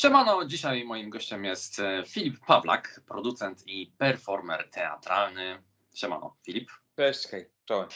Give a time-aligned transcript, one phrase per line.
[0.00, 5.62] Siemano, dzisiaj moim gościem jest e, Filip Pawlak, producent i performer teatralny.
[5.94, 6.70] Siemano, Filip.
[6.96, 7.88] Cześć, hej, czołem.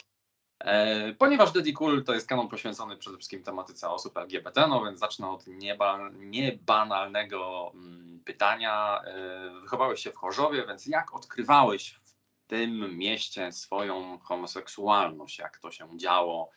[0.58, 5.30] E, ponieważ Cool to jest kanał poświęcony przede wszystkim tematyce osób LGBT, no więc zacznę
[5.30, 9.02] od nieba, niebanalnego mm, pytania.
[9.06, 12.14] E, wychowałeś się w Chorzowie, więc jak odkrywałeś w
[12.46, 15.38] tym mieście swoją homoseksualność?
[15.38, 16.50] Jak to się działo?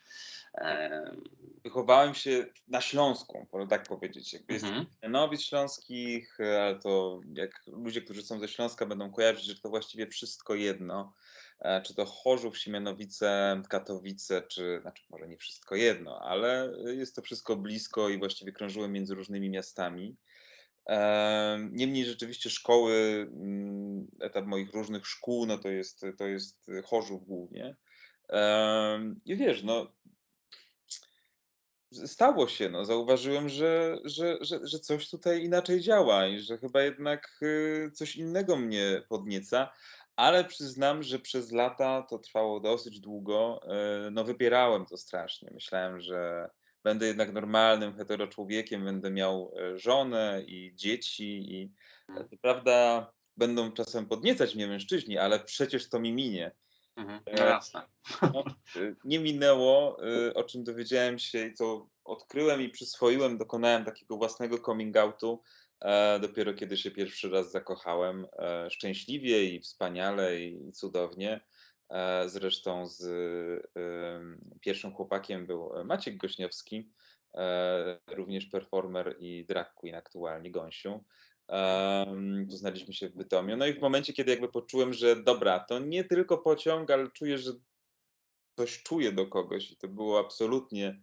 [1.63, 4.33] Wychowałem się na Śląsku, można tak powiedzieć.
[4.33, 4.53] Jakby.
[4.53, 9.59] Jestem z Janowic Śląskich, ale to jak ludzie, którzy są ze Śląska będą kojarzyć, że
[9.59, 11.13] to właściwie wszystko jedno.
[11.59, 17.21] E, Czy to Chorzów, Siemianowice, Katowice, czy, znaczy może nie wszystko jedno, ale jest to
[17.21, 20.17] wszystko blisko i właściwie krążyłem między różnymi miastami.
[21.71, 27.75] Niemniej rzeczywiście szkoły, mm, etap moich różnych szkół, no to jest, to jest Chorzów głównie.
[29.25, 29.91] I wiesz, no
[31.91, 32.85] stało się, no.
[32.85, 38.15] Zauważyłem, że, że, że, że coś tutaj inaczej działa i że chyba jednak y, coś
[38.15, 39.73] innego mnie podnieca,
[40.15, 43.61] ale przyznam, że przez lata to trwało dosyć długo.
[44.07, 45.49] y, No, wypierałem to strasznie.
[45.53, 46.49] Myślałem, że
[46.83, 51.73] będę jednak normalnym hetero człowiekiem, będę miał e, żonę i dzieci i
[52.17, 56.51] e, to prawda będą czasem podniecać mnie mężczyźni, ale przecież to mi minie.
[56.97, 57.19] Mhm.
[57.25, 57.81] E, No jasne.
[58.21, 58.43] No,
[58.75, 64.17] y, nie minęło, y, o czym dowiedziałem się i co odkryłem i przyswoiłem, dokonałem takiego
[64.17, 65.41] własnego coming outu
[65.81, 68.27] e, dopiero kiedy się pierwszy raz zakochałem.
[68.39, 71.41] E, szczęśliwie i wspaniale i cudownie.
[72.25, 76.91] Zresztą z y, pierwszym chłopakiem był Maciek Gośniowski,
[78.07, 81.03] również performer i drag queen aktualnie, Gąsiu.
[81.49, 83.57] Um, poznaliśmy się w Bytomiu.
[83.57, 87.37] No i w momencie, kiedy jakby poczułem, że dobra, to nie tylko pociąg, ale czuję,
[87.37, 87.51] że
[88.57, 91.01] coś czuję do kogoś i to było absolutnie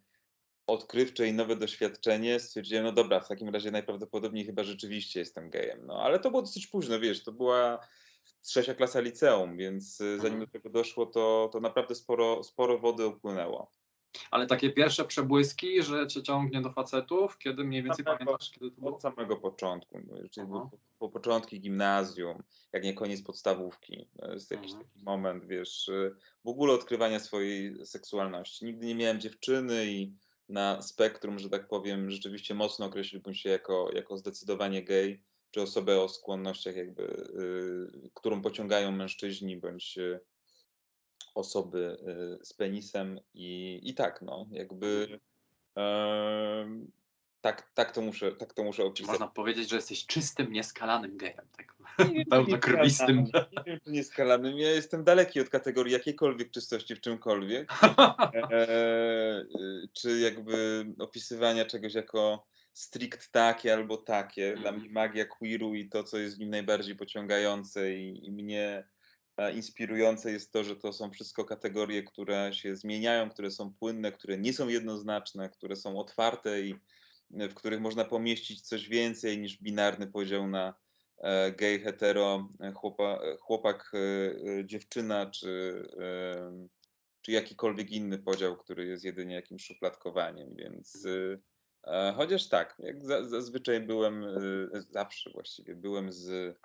[0.67, 5.87] odkrywcze i nowe doświadczenie, stwierdziłem, no dobra, w takim razie najprawdopodobniej chyba rzeczywiście jestem gejem.
[5.87, 7.78] No ale to było dosyć późno, wiesz, to była
[8.43, 13.06] trzecia klasa liceum, więc y, zanim do tego doszło, to, to naprawdę sporo, sporo wody
[13.06, 13.71] upłynęło.
[14.30, 18.70] Ale takie pierwsze przebłyski, że cię ciągnie do facetów, kiedy mniej więcej Samego- pamiętasz, kiedy
[18.70, 18.94] to było?
[18.97, 20.69] Od samego początku, no, czyli Aha.
[20.70, 22.42] po, po początki gimnazjum,
[22.72, 24.08] jak nie koniec podstawówki.
[24.20, 24.88] To jest jakiś Mhm.
[24.88, 28.64] taki moment, wiesz, y, w ogóle odkrywania swojej seksualności.
[28.64, 30.12] Nigdy nie miałem dziewczyny i
[30.48, 36.00] na spektrum, że tak powiem, rzeczywiście mocno określiłbym się jako, jako zdecydowanie gej, czy osobę
[36.00, 40.20] o skłonnościach jakby, y, którą pociągają mężczyźni, bądź y,
[41.34, 41.97] osoby
[42.41, 45.19] y, z penisem i, i tak, no, jakby
[45.77, 46.91] em,
[47.41, 49.06] tak, tak to muszę, tak to muszę Czy opisać.
[49.09, 51.47] można powiedzieć, że jesteś czystym, nieskalanym gejem?
[51.56, 51.75] Tak.
[52.31, 53.17] Pełnokrwistym.
[53.23, 54.59] nieskalanym, Nie wiem, czy nieskalanym.
[54.59, 57.69] Ja jestem daleki od kategorii jakiejkolwiek czystości w czymkolwiek.
[58.34, 59.44] E,
[59.93, 64.50] czy jakby opisywania czegoś jako strict takie albo takie.
[64.56, 64.81] Dla Mhm.
[64.81, 68.84] mnie magia queeru i to, co jest w nim najbardziej pociągające i, i mnie e,
[69.55, 74.39] inspirujące jest to, że to są wszystko kategorie, które się zmieniają, które są płynne, które
[74.39, 76.75] nie są jednoznaczne, które są otwarte i
[77.34, 80.75] e, w których można pomieścić coś więcej niż binarny podział na
[81.19, 83.93] e, gej, hetero, e, chłopa, chłopak,
[84.65, 85.89] dziewczyna, czy,
[87.21, 91.06] czy jakikolwiek inny podział, który jest jedynie jakimś szufladkowaniem, więc
[92.17, 94.25] chociaż tak, jak za, zazwyczaj byłem,
[94.91, 96.56] zawsze właściwie byłem z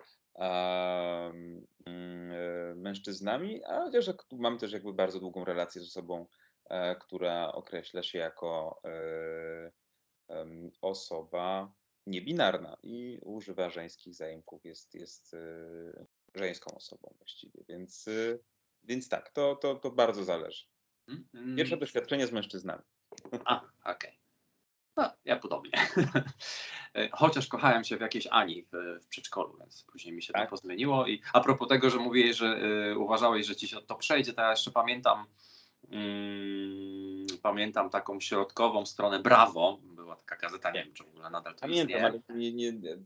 [2.75, 6.27] mężczyznami, a chociaż jak- mam też jakby bardzo długą relację z osobą,
[6.69, 9.72] e, która określa się jako e,
[10.81, 11.72] osoba
[12.07, 16.05] niebinarna i używa żeńskich zaimków, jest, jest e,
[16.35, 18.38] żeńską osobą właściwie, więc, e,
[18.83, 20.66] więc tak, to, to, to bardzo zależy.
[21.33, 22.83] Mm, Pierwsze doświadczenie z mężczyznami.
[23.45, 24.19] A, okej.
[24.97, 25.72] No, ja podobnie.
[26.99, 30.43] E, Chociaż kochałem się w jakiejś Ani w, w przedszkolu, więc później mi się Tak?
[30.43, 31.07] to pozmieniło.
[31.07, 32.61] I a propos tego, że mówiłeś, że
[32.91, 35.25] y, uważałeś, że ci się to przejdzie, to ja jeszcze pamiętam
[35.91, 39.79] mm, pamiętam taką środkową stronę Brawo.
[39.84, 42.97] Była taka gazeta, nie wiem, czy w ogóle nadal to Pamiętam, ale nie, nie, nie,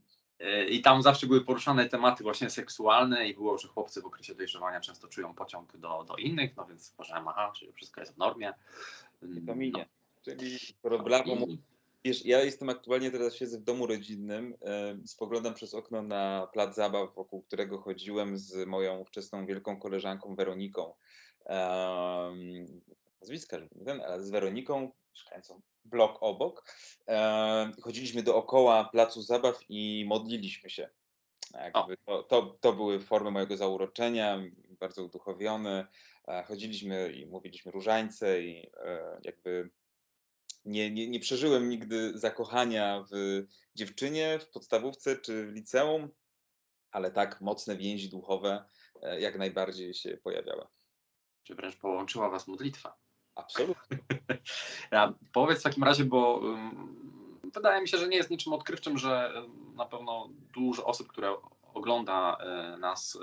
[0.41, 4.35] Y, I tam zawsze były poruszane tematy właśnie seksualne i było, że chłopcy w okresie
[4.35, 8.17] dojrzewania często czują pociąg do, do innych, no więc uważałem, aha, czyli wszystko jest w
[8.17, 8.53] normie.
[9.47, 9.71] To minie.
[9.71, 10.21] No.
[10.23, 11.63] Czyli I-
[12.05, 14.57] wiesz, ja jestem aktualnie teraz siedzę w domu rodzinnym,
[15.05, 20.93] spoglądam przez okno na plac zabaw, wokół którego chodziłem z moją ówczesną wielką koleżanką Weroniką.
[21.45, 22.81] Um,
[23.21, 26.65] nazwiska, nie ten, ale z Weroniką, mieszkającą blok obok.
[27.81, 30.89] Chodziliśmy dookoła placu zabaw i modliliśmy się.
[32.05, 34.43] To, to, to były formy mojego zauroczenia,
[34.79, 35.87] bardzo uduchowione.
[36.27, 39.69] E, Chodziliśmy i mówiliśmy różańce i e, jakby
[40.65, 43.43] nie, nie, nie przeżyłem nigdy zakochania w
[43.75, 46.09] dziewczynie w podstawówce czy w liceum,
[46.91, 48.65] ale tak mocne więzi duchowe
[49.01, 50.67] e, jak najbardziej się pojawiały.
[51.43, 52.97] Czy wręcz połączyła was modlitwa?
[53.35, 53.97] Absolutnie.
[54.91, 58.97] Ja, powiedz w takim razie, bo um, wydaje mi się, że nie jest niczym odkrywczym,
[58.97, 61.35] że um, na pewno dużo osób, które
[61.73, 63.17] ogląda e, nas,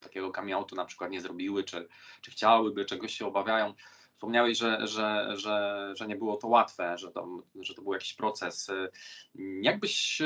[0.00, 1.88] takiego coming-outu na przykład nie zrobiły, czy,
[2.22, 3.74] czy chciałyby, czegoś się obawiają.
[4.16, 8.14] Wspomniałeś, że, że, że, że nie było to łatwe, że to, że to był jakiś
[8.14, 8.70] proces.
[9.62, 10.22] Jakbyś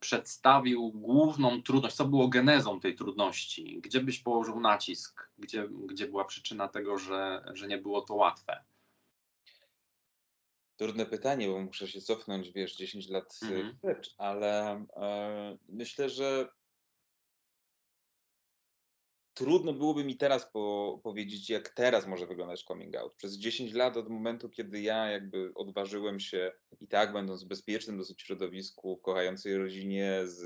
[0.00, 3.80] przedstawił główną trudność, co było genezą tej trudności?
[3.80, 5.30] Gdzie byś położył nacisk?
[5.38, 8.64] Gdzie, gdzie była przyczyna tego, że, że nie było to łatwe?
[10.76, 13.74] Trudne pytanie, bo muszę się cofnąć, wiesz, 10 lat mhm.
[13.74, 16.48] wstecz, ale e, myślę, że
[19.38, 23.14] trudno byłoby mi teraz po, powiedzieć, jak teraz może wyglądać coming out.
[23.14, 27.98] Przez 10 lat od momentu, kiedy ja jakby odważyłem się i tak będąc w bezpiecznym
[27.98, 30.42] dosyć środowisku, w kochającej rodzinie, z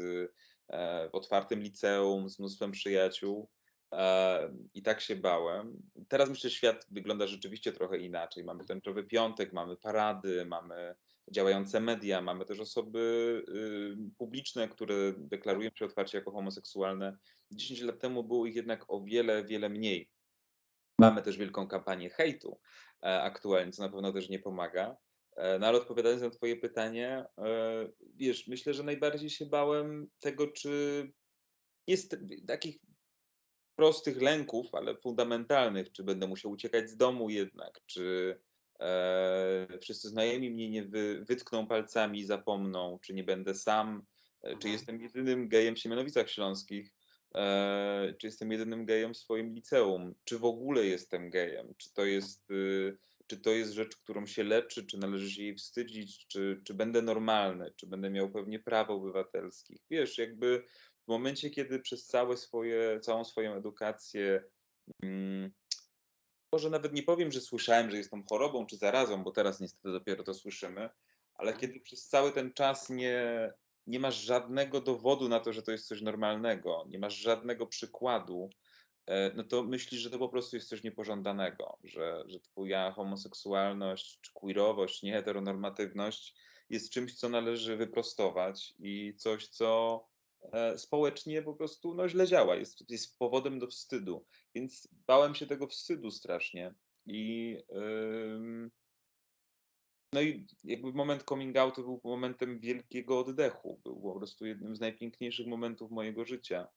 [0.72, 3.48] e, otwartym liceum, z mnóstwem przyjaciół,
[3.92, 5.82] e, i tak się bałem.
[6.08, 8.44] Teraz myślę, że świat wygląda rzeczywiście trochę inaczej.
[8.44, 10.94] Mamy tęczowy piątek, mamy parady, mamy
[11.30, 12.98] działające media, mamy też osoby
[13.48, 17.16] y, publiczne, które deklarują się otwarcie jako homoseksualne.
[17.50, 20.10] 10 lat temu było ich jednak o wiele, wiele mniej.
[20.98, 22.60] Mamy też wielką kampanię hejtu
[23.02, 24.96] e, aktualnie, co na pewno też nie pomaga.
[25.36, 30.46] E, No ale odpowiadając na Twoje pytanie, e, wiesz, myślę, że najbardziej się bałem tego,
[30.46, 31.12] czy
[31.86, 32.16] jest
[32.46, 32.78] takich
[33.76, 38.38] prostych lęków, ale fundamentalnych, czy będę musiał uciekać z domu jednak, czy
[39.80, 44.02] wszyscy znajomi mnie nie wy, wytkną palcami i zapomną, czy nie będę sam,
[44.42, 46.92] e, czy jestem jedynym gejem w Siemianowicach Śląskich,
[47.34, 52.04] e, czy jestem jedynym gejem w swoim liceum, czy w ogóle jestem gejem, czy to
[52.04, 52.96] jest, y,
[53.26, 57.02] czy to jest rzecz, którą się leczy, czy należy się jej wstydzić, czy, czy będę
[57.02, 59.80] normalny, czy będę miał pewnie praw obywatelskich.
[59.90, 60.64] Wiesz, jakby
[61.04, 64.44] w momencie, kiedy przez całe swoje, całą swoją edukację,
[65.02, 65.52] mm,
[66.52, 70.24] może nawet nie powiem, że słyszałem, że jestem chorobą czy zarazą, bo teraz niestety dopiero
[70.24, 70.90] to słyszymy,
[71.34, 73.52] ale kiedy przez cały ten czas nie,
[73.86, 78.50] nie masz żadnego dowodu na to, że to jest coś normalnego, nie masz żadnego przykładu,
[79.06, 84.18] e, no to myślisz, że to po prostu jest coś niepożądanego, że, że twoja homoseksualność,
[84.20, 86.34] czy queerowość, nieheteronormatywność
[86.70, 90.04] jest czymś, co należy wyprostować i coś, co
[90.76, 94.26] społecznie po prostu no, źle działa, jest, jest powodem do wstydu.
[94.54, 96.74] Więc bałem się tego wstydu strasznie.
[97.06, 98.70] I ym,
[100.12, 103.80] no i jakby moment coming outu był momentem wielkiego oddechu.
[103.84, 106.68] Był po prostu jednym z najpiękniejszych momentów mojego życia.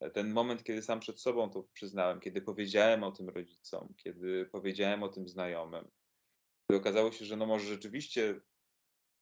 [0.00, 4.46] E, Ten moment, kiedy sam przed sobą to przyznałem, kiedy powiedziałem o tym rodzicom, kiedy
[4.46, 5.90] powiedziałem o tym znajomym.
[6.72, 8.40] I okazało się, że no może rzeczywiście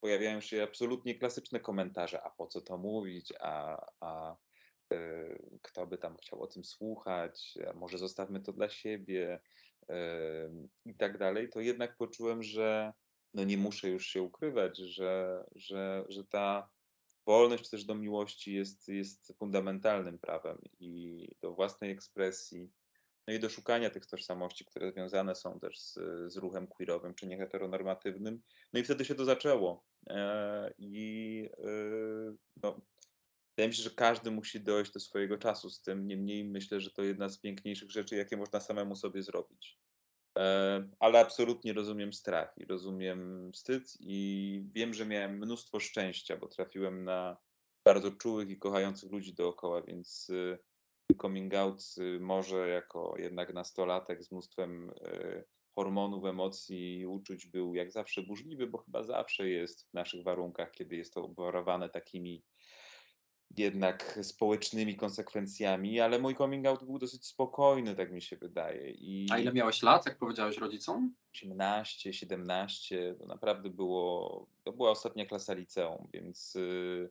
[0.00, 4.36] pojawiają się absolutnie klasyczne komentarze, a po co to mówić, a, a
[4.92, 9.40] y, kto by tam chciał o tym słuchać, a może zostawmy to dla siebie
[9.82, 9.94] y,
[10.84, 12.92] i tak dalej, to jednak poczułem, że
[13.34, 16.68] no nie muszę już się ukrywać, że, że, że ta
[17.26, 22.70] wolność też do miłości jest, jest fundamentalnym prawem i do własnej ekspresji,
[23.26, 25.94] no i do szukania tych tożsamości, które związane są też z,
[26.32, 28.42] z ruchem queerowym czy nieheteronormatywnym.
[28.72, 29.84] No i wtedy się to zaczęło.
[30.10, 32.80] E, I e, no,
[33.56, 36.06] wydaje mi się, że każdy musi dojść do swojego czasu z tym.
[36.06, 39.78] Niemniej myślę, że to jedna z piękniejszych rzeczy, jakie można samemu sobie zrobić.
[40.38, 46.48] E, Ale absolutnie rozumiem strach i rozumiem wstyd i wiem, że miałem mnóstwo szczęścia, bo
[46.48, 47.36] trafiłem na
[47.84, 50.30] bardzo czułych i kochających ludzi dookoła, więc
[51.14, 55.44] coming out y, może jako jednak nastolatek z mnóstwem y,
[55.74, 60.70] hormonów, emocji i uczuć był jak zawsze burzliwy, bo chyba zawsze jest w naszych warunkach,
[60.72, 62.42] kiedy jest to obwarowane takimi
[63.56, 68.90] jednak społecznymi konsekwencjami, ale mój coming out był dosyć spokojny, tak mi się wydaje.
[68.90, 71.14] I A ile miałeś lat, jak powiedziałeś rodzicom?
[71.34, 77.10] 18, 17, to naprawdę było, to była ostatnia klasa liceum, więc y,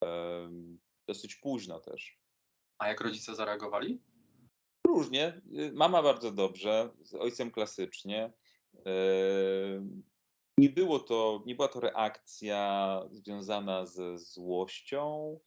[0.00, 2.18] em, dosyć późno też.
[2.78, 4.00] A jak rodzice zareagowali?
[4.86, 5.40] Różnie.
[5.58, 8.32] Y, Mama bardzo dobrze, z ojcem klasycznie.
[8.84, 10.02] Em,
[10.58, 15.38] Nie było to, nie była to reakcja związana ze złością,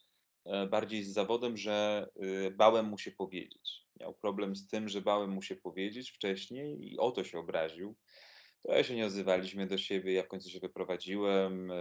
[0.45, 2.07] e, bardziej z zawodem, że
[2.47, 3.87] y, bałem mu się powiedzieć.
[3.99, 7.95] Miał problem z tym, że bałem mu się powiedzieć wcześniej i o to się obraził.
[8.61, 11.71] Trochę się nie odzywaliśmy do siebie, ja w końcu się wyprowadziłem.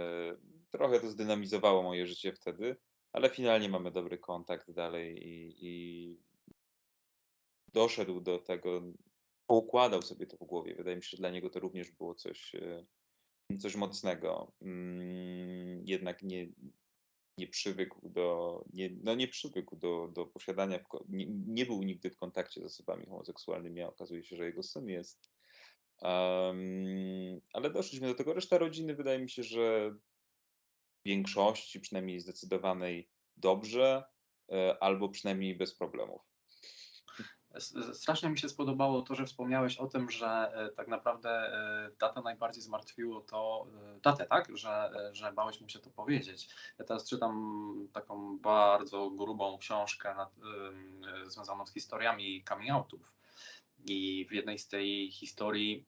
[0.71, 2.75] Trochę to zdynamizowało moje życie wtedy,
[3.13, 6.17] ale finalnie mamy dobry kontakt dalej i, i
[7.73, 8.81] doszedł do tego
[9.47, 10.75] poukładał sobie to w głowie.
[10.75, 12.85] Wydaje mi się, że dla niego to również było coś, e,
[13.59, 14.51] coś mocnego.
[14.61, 16.47] Mm, jednak nie,
[17.37, 22.09] nie przywykł do, nie, no nie przywykł do, do posiadania, w, nie, nie, był nigdy
[22.09, 25.31] w kontakcie z osobami homoseksualnymi, a okazuje się, że jego syn jest.
[26.01, 28.33] Um, ale doszliśmy do tego.
[28.33, 29.95] Reszta rodziny wydaje mi się, że
[31.05, 34.03] większości, przynajmniej zdecydowanej, dobrze,
[34.51, 36.21] e, albo przynajmniej bez problemów.
[37.93, 42.21] Strasznie mi się spodobało to, że wspomniałeś o tym, że e, tak naprawdę e, tatę
[42.21, 43.67] najbardziej zmartwiło to,
[44.01, 46.49] tatę, tak, że, że bałeś mu się to powiedzieć.
[46.79, 50.31] Ja teraz czytam taką bardzo grubą książkę nad,
[51.25, 53.13] związaną z historiami coming outów
[53.85, 55.85] i w jednej z tej historii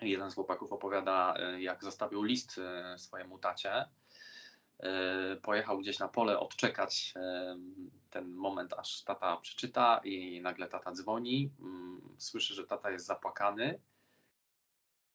[0.00, 2.60] jeden z chłopaków opowiada, jak zostawił list
[2.96, 3.99] swojemu tacie E,
[5.42, 7.56] pojechał gdzieś na pole odczekać e,
[8.10, 13.80] ten moment, aż tata przeczyta i nagle tata dzwoni, mm, słyszy, że tata jest zapłakany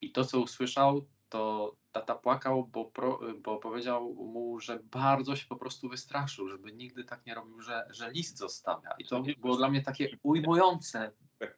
[0.02, 5.48] i to, co usłyszał, to tata płakał, bo, pro, bo powiedział mu, że bardzo się
[5.48, 8.96] po prostu wystraszył, żeby nigdy tak nie robił, że, że list zostawia.
[9.00, 11.12] I to było dla mnie takie ujmujące.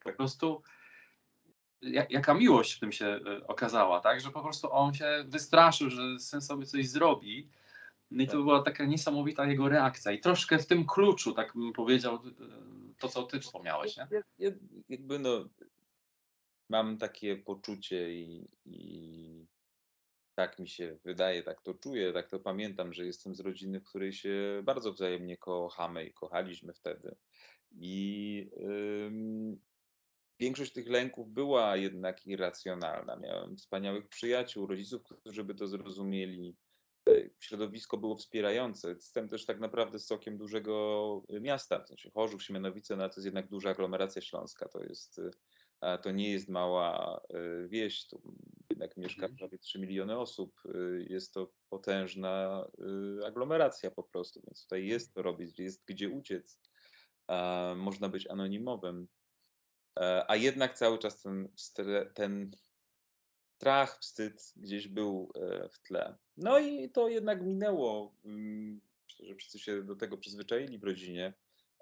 [0.04, 0.62] Po prostu
[2.10, 4.22] jaka miłość w tym się e, okazała, tak?
[4.22, 7.50] Że po prostu on się wystraszył, że syn sobie coś zrobi
[8.12, 10.12] no i to była taka niesamowita jego reakcja.
[10.12, 12.20] I troszkę w tym kluczu, tak bym powiedział,
[13.00, 14.08] to co ty wspomniałeś, nie?
[14.12, 14.52] Ja, ja,
[14.90, 15.50] jakby no,
[16.70, 19.48] mam takie poczucie i, i
[20.36, 23.84] tak mi się wydaje, tak to czuję, tak to pamiętam, że jestem z rodziny, w
[23.84, 27.16] której się bardzo wzajemnie kochamy i kochaliśmy wtedy.
[27.72, 28.50] I
[29.06, 29.60] ym,
[30.40, 33.16] większość tych lęków była jednak irracjonalna.
[33.16, 36.56] Miałem wspaniałych przyjaciół, rodziców, którzy by to zrozumieli
[37.40, 38.90] środowisko było wspierające.
[38.90, 43.48] Jestem też tak naprawdę sokiem dużego miasta, w sensie Chorzów, Siemianowice, no to jest jednak
[43.48, 45.22] duża aglomeracja śląska, to jest,
[46.02, 48.22] to nie jest mała e, wieś, tu
[48.70, 49.38] jednak mieszka mhm.
[49.38, 50.78] prawie 3 miliony osób, e,
[51.10, 52.66] jest to potężna
[53.22, 56.60] e, aglomeracja po prostu, więc tutaj jest to robić, jest gdzie uciec,
[57.76, 59.08] można być anonimowym,
[60.28, 61.50] a jednak cały czas ten,
[62.14, 62.52] ten
[63.58, 66.18] strach, wstyd gdzieś był e, w tle.
[66.38, 68.16] No i to jednak minęło.
[68.26, 71.34] Mm, myślę, że wszyscy się do tego przyzwyczaili w rodzinie.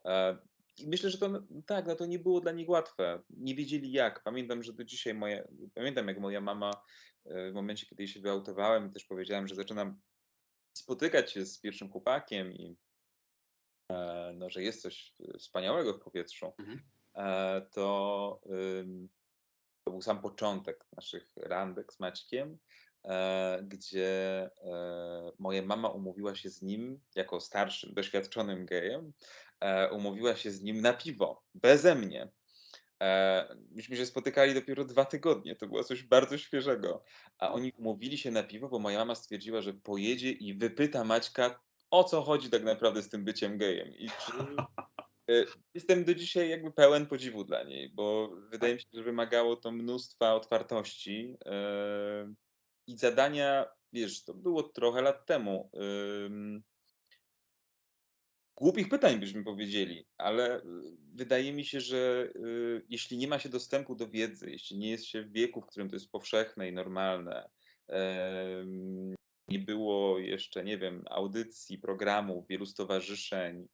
[0.06, 0.38] E,
[0.78, 1.30] I myślę, że to
[1.66, 3.22] tak, no to nie było dla nich łatwe.
[3.30, 4.24] Nie wiedzieli jak.
[4.24, 6.72] Pamiętam, że do dzisiaj moja, pamiętam jak moja mama
[7.26, 10.02] e, w momencie, kiedy się wyautowałem, też powiedziałem, że zaczynam
[10.74, 12.76] spotykać się z pierwszym chłopakiem i
[14.34, 16.82] no, że jest coś wspaniałego w powietrzu, mhm.
[17.72, 18.42] to
[19.86, 22.58] to był sam początek naszych randek z Maćkiem,
[23.04, 24.10] e, gdzie
[24.44, 29.14] e, moja mama umówiła się z nim, jako starszym, doświadczonym gejem,
[29.60, 32.30] e, umówiła się z nim na piwo, beze mnie.
[33.72, 37.04] Myśmy się spotykali dopiero dwa tygodnie, to było coś bardzo świeżego.
[37.40, 41.60] A oni umówili się na piwo, bo moja mama stwierdziła, że pojedzie i wypyta Maćka,
[41.92, 44.32] o co chodzi tak naprawdę z tym byciem gejem i czy
[45.74, 49.72] jestem do dzisiaj jakby pełen podziwu dla niej, bo wydaje mi się, że wymagało to
[49.72, 52.34] mnóstwa otwartości e,
[52.88, 55.72] i zadania, wiesz, to było trochę lat temu.
[58.58, 60.62] Głupich pytań byśmy powiedzieli, ale
[61.14, 62.40] wydaje mi się, że e,
[62.90, 65.90] jeśli nie ma się dostępu do wiedzy, jeśli nie jest się w wieku, w którym
[65.90, 67.50] to jest powszechne i normalne,
[69.48, 73.68] nie było jeszcze, nie wiem, audycji, programów, wielu stowarzyszeń,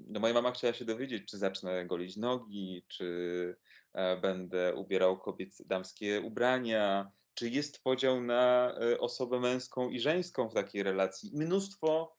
[0.00, 3.56] no moja mama chciała się dowiedzieć, czy zacznę golić nogi, czy
[3.92, 10.48] e, będę ubierał kobiece damskie ubrania, czy jest podział na e, osobę męską i żeńską
[10.48, 11.30] w takiej relacji.
[11.34, 12.16] Mnóstwo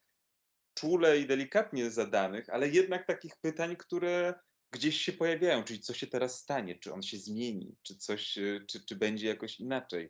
[0.74, 4.34] czule i delikatnie zadanych, ale jednak takich pytań, które
[4.72, 8.60] gdzieś się pojawiają, czyli co się teraz stanie, czy on się zmieni, czy coś, e,
[8.67, 10.10] czy, czy będzie jakoś inaczej.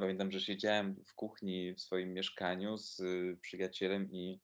[0.00, 3.02] Pamiętam, że siedziałem w kuchni w swoim mieszkaniu z
[3.40, 4.40] przyjacielem i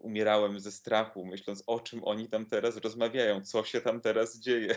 [0.00, 4.74] umierałem ze strachu, myśląc o czym oni tam teraz rozmawiają, co się tam teraz dzieje,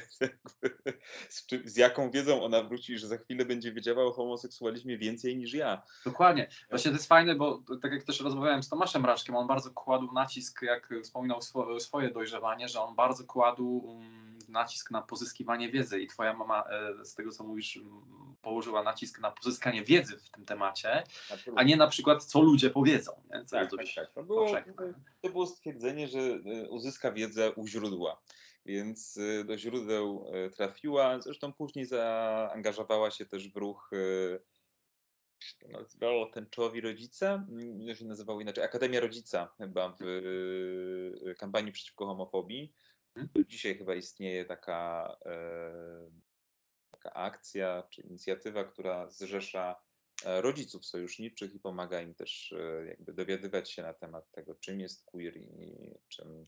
[1.29, 5.53] z, z, jaką wiedzą ona wróci, że za chwilę będzie wiedziała o homoseksualizmie więcej niż
[5.53, 5.81] ja.
[6.05, 6.48] Dokładnie.
[6.69, 10.12] Właśnie to jest fajne, bo tak jak też rozmawiałem z Tomaszem Raczkiem, on bardzo kładł
[10.13, 15.99] nacisk, jak wspominał swo, swoje dojrzewanie, że on bardzo kładł um, nacisk na pozyskiwanie wiedzy
[15.99, 17.79] i twoja mama, e, z tego co mówisz,
[18.41, 21.03] położyła nacisk na pozyskanie wiedzy w tym temacie,
[21.55, 23.11] a nie na przykład co ludzie powiedzą.
[23.29, 23.45] Nie?
[23.45, 24.13] Co tak, tak, tak.
[24.13, 24.47] To, było,
[25.21, 28.21] to było stwierdzenie, że e, uzyska wiedzę u źródła.
[28.65, 30.25] Więc e, do źródeł
[30.55, 33.91] trafiła, zresztą później zaangażowała się też w ruch
[35.69, 37.45] nazywało Tęczowi Rodzice,
[37.95, 40.05] się nazywało inaczej, Akademia Rodzica chyba w
[41.37, 42.73] kampanii przeciwko homofobii.
[43.15, 43.45] Mhm.
[43.48, 46.12] Dzisiaj chyba istnieje taka, e,
[46.91, 49.75] taka akcja czy inicjatywa, która zrzesza
[50.25, 54.79] e, rodziców sojuszniczych i pomaga im też e, jakby dowiadywać się na temat tego, czym
[54.79, 56.48] jest queer i czym,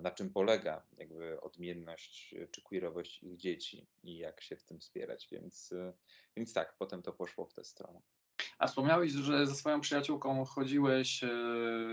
[0.00, 5.28] na czym polega jakby odmienność czy queerowość ich dzieci i jak się w tym wspierać.
[5.32, 5.74] Więc,
[6.36, 8.00] więc tak, potem to poszło w tę stronę.
[8.58, 11.24] A wspomniałeś, że ze swoją przyjaciółką chodziłeś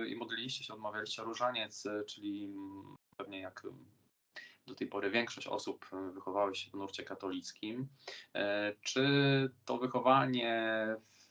[0.07, 3.63] i modliliście się, odmawialiście różaniec, czyli mm, pewnie jak
[4.67, 7.87] do tej pory większość osób wychowałeś się w nurcie katolickim.
[8.35, 9.03] E, Czy
[9.65, 10.87] to wychowanie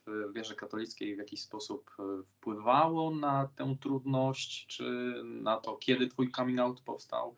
[0.07, 6.09] w wierze katolickiej w jakiś sposób e, wpływało na tę trudność, czy na to, kiedy
[6.09, 7.37] twój coming out powstał?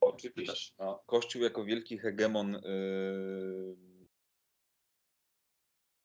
[0.00, 0.74] Oczywiście.
[0.78, 3.76] No, Kościół jako wielki hegemon yy,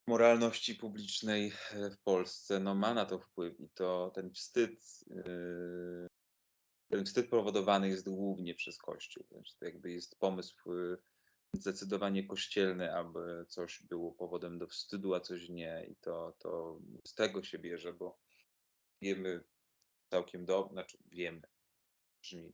[0.08, 1.52] moralności publicznej
[1.92, 6.08] w Polsce no, ma na to wpływ i to ten wstyd, yy,
[6.89, 9.25] ten wstyd powodowany jest głównie przez Kościół.
[9.32, 10.98] Znaczy, to jakby jest pomysł yy,
[11.54, 15.86] zdecydowanie kościelny, aby coś było powodem do wstydu, a coś nie.
[15.89, 18.20] I to, to z tego się bierze, bo
[19.01, 19.44] wiemy
[20.12, 21.42] całkiem dobrze, znaczy wiemy,
[22.22, 22.54] brzmi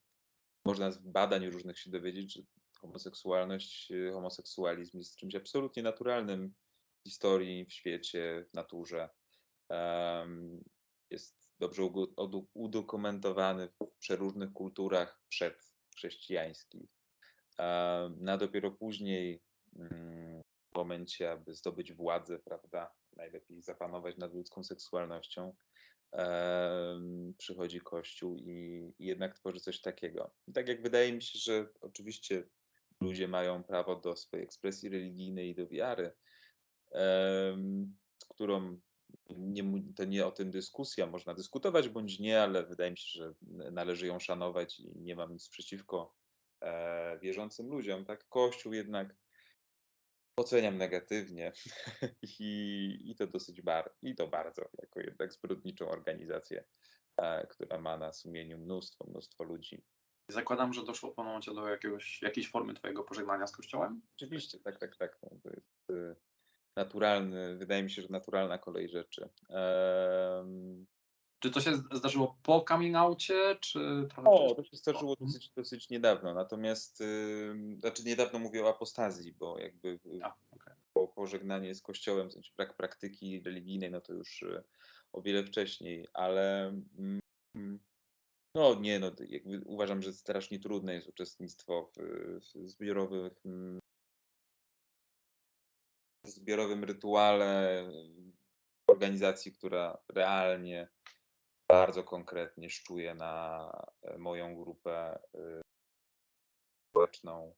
[0.65, 2.41] można z badań różnych się dowiedzieć, że
[2.79, 6.53] homoseksualność, y, homoseksualizm jest czymś absolutnie naturalnym
[6.99, 9.09] w historii, w świecie, w naturze.
[9.69, 10.63] Em,
[11.09, 11.83] Jest dobrze
[12.53, 16.89] udokumentowany w przeróżnych kulturach przedchrześcijańskich.
[17.57, 19.41] Em, No a dopiero później,
[19.75, 20.41] mm,
[20.73, 25.55] w momencie, aby zdobyć władzę, prawda, najlepiej zapanować nad ludzką seksualnością,
[27.37, 30.35] przychodzi Kościół i, jednak tworzy coś takiego.
[30.47, 32.49] I tak jak wydaje mi się, że oczywiście
[33.01, 36.11] ludzie mają prawo do swojej ekspresji religijnej i do wiary,
[38.29, 38.79] którą
[39.37, 43.33] nie, to nie o tym dyskusja, można dyskutować bądź nie, ale wydaje mi się, że
[43.71, 46.15] należy ją szanować i nie mam nic przeciwko
[46.61, 48.05] e, wierzącym ludziom.
[48.05, 49.15] Tak, Kościół jednak
[50.35, 51.51] oceniam negatywnie
[52.39, 56.63] i, i to dosyć bar, i to bardzo, jako jednak zbrodniczą organizację,
[57.17, 59.83] e, która ma na sumieniu mnóstwo, mnóstwo ludzi.
[60.27, 64.01] Zakładam, że doszło pewnym momencie do jakiegoś, jakiejś formy twojego pożegnania z Kościołem?
[64.15, 65.19] Oczywiście, tak, tak, tak.
[65.23, 66.15] No, to jest y,
[66.75, 69.29] naturalny, wydaje mi się, że naturalna kolej rzeczy.
[69.49, 70.85] Em,
[71.39, 75.89] Czy to się zdarzyło po coming outie, czy trochę O, to się zdarzyło dosyć, dosyć
[75.89, 80.73] niedawno, natomiast, y, znaczy niedawno mówię o apostazji, bo jakby y, A, okej.
[80.93, 84.63] po pożegnanie z kościołem, w sensie brak praktyki religijnej, no to już y,
[85.13, 87.19] o wiele wcześniej, ale mm,
[87.55, 87.79] mm,
[88.55, 91.99] no nie, no jakby uważam, że strasznie trudne jest uczestnictwo w,
[92.39, 93.80] w zbiorowych, mm,
[96.41, 97.83] zbiorowym rytuale
[98.87, 100.89] organizacji, która realnie
[101.69, 103.69] bardzo konkretnie szczuje na
[104.01, 105.61] e, moją grupę y,
[106.89, 107.55] społeczną,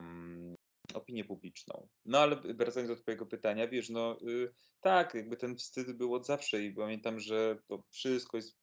[0.00, 0.54] mm,
[0.94, 1.88] opinię publiczną.
[2.04, 6.26] No ale wracając do Twojego pytania, wiesz, no y, tak, jakby ten wstyd był od
[6.26, 8.56] zawsze i pamiętam, że to wszystko jest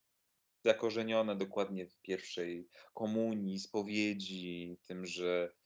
[0.64, 5.59] zakorzenione dokładnie w pierwszej komunii, spowiedzi, tym, że e,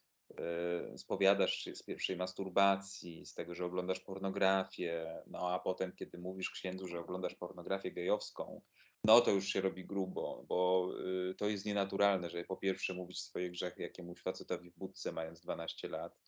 [0.96, 6.50] spowiadasz się z pierwszej masturbacji, z tego, że oglądasz pornografię, no a potem, kiedy mówisz
[6.50, 8.60] księdzu, że oglądasz pornografię gejowską,
[9.04, 10.90] no to już się robi grubo, bo
[11.30, 15.40] y, to jest nienaturalne, żeby po pierwsze mówić swoje grzechy jakiemuś facetowi w budce mając
[15.40, 16.18] 12 lat,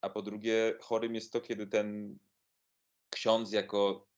[0.00, 2.18] a po drugie chorym jest to, kiedy ten
[3.10, 4.08] ksiądz jako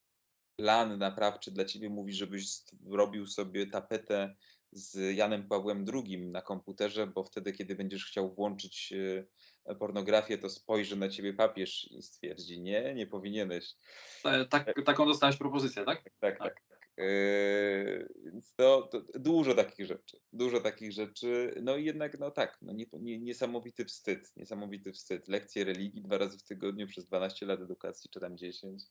[0.56, 2.46] plan naprawczy dla ciebie mówi, żebyś
[2.90, 4.36] robił sobie tapetę
[4.72, 8.92] z Janem Pawłem II na komputerze, bo wtedy, kiedy będziesz chciał włączyć
[9.66, 13.74] e, pornografię, to spojrzy na ciebie papież i stwierdzi, nie, nie powinieneś.
[14.24, 16.02] E, Tak, taką dostałeś propozycję, tak?
[16.02, 16.54] Tak, tak, tak.
[16.54, 16.72] tak.
[18.24, 21.54] Więc to, to dużo takich rzeczy, dużo takich rzeczy.
[21.62, 25.28] No i jednak, no tak, no nie, nie, niesamowity wstyd, niesamowity wstyd.
[25.28, 28.82] Lekcje religii dwa razy w tygodniu przez 12 lat edukacji, czy tam 10.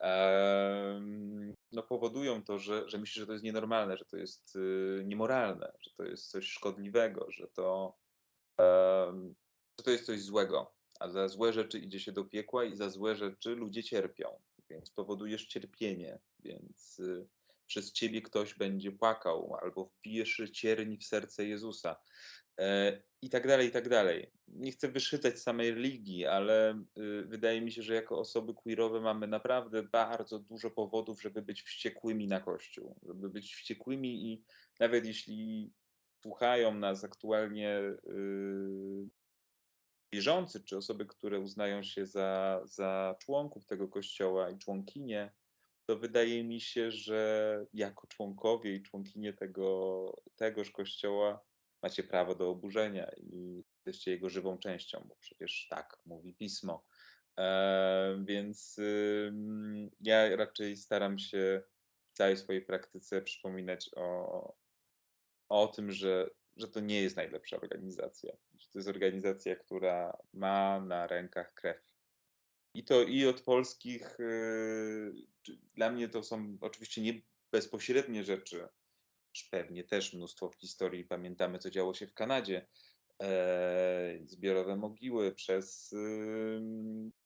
[0.00, 5.02] em, no powodują to, że, że myślę, że to jest nienormalne, że to jest y,
[5.04, 7.96] niemoralne, że to jest coś szkodliwego, że to,
[8.58, 9.34] em,
[9.78, 10.74] że to jest coś złego.
[11.00, 14.28] A za złe rzeczy idzie się do piekła i za złe rzeczy ludzie cierpią,
[14.70, 17.28] więc powodujesz cierpienie, więc y,
[17.66, 21.96] przez ciebie ktoś będzie płakał albo wbijesz cierń w serce Jezusa.
[22.62, 24.30] E, I tak dalej, i tak dalej.
[24.48, 29.26] Nie chcę wyszydzać samej religii, ale y, wydaje mi się, że jako osoby queerowe mamy
[29.26, 34.44] naprawdę bardzo dużo powodów, żeby być wściekłymi na Kościół, żeby być wściekłymi i
[34.80, 35.72] nawet jeśli
[36.22, 39.08] słuchają nas aktualnie y,
[40.12, 45.32] wierzący, czy osoby, które uznają się za, za członków tego kościoła i członkinie,
[45.86, 51.44] to wydaje mi się, że jako członkowie i członkinie tego, tegoż kościoła
[51.82, 56.84] macie prawo do oburzenia i jesteście jego żywą częścią, bo przecież tak mówi pismo.
[57.38, 58.78] E, więc
[59.28, 61.62] ym, ja raczej staram się
[62.12, 64.56] w całej swojej praktyce przypominać o,
[65.48, 68.32] o tym, że, że to nie jest najlepsza organizacja.
[68.58, 71.92] Że to jest organizacja, która ma na rękach krew.
[72.74, 75.12] I to i od polskich, y,
[75.74, 77.20] dla mnie to są oczywiście nie
[77.52, 78.68] bezpośrednie rzeczy,
[79.50, 82.66] pewnie też mnóstwo w historii pamiętamy, co działo się w Kanadzie.
[83.22, 85.94] E, zbiorowe mogiły, przez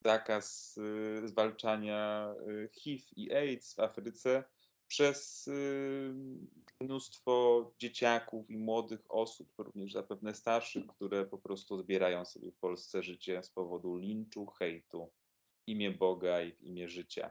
[0.05, 4.45] zakaz y, zwalczania y, HIV i AIDS w Afryce,
[4.89, 5.51] przez
[6.81, 13.03] mnóstwo dzieciaków i młodych osób, również zapewne starszych, które po prostu odbierają sobie w Polsce
[13.03, 15.13] życie z powodu linczu, hejtu,
[15.67, 17.31] w imię Boga i w imię życia.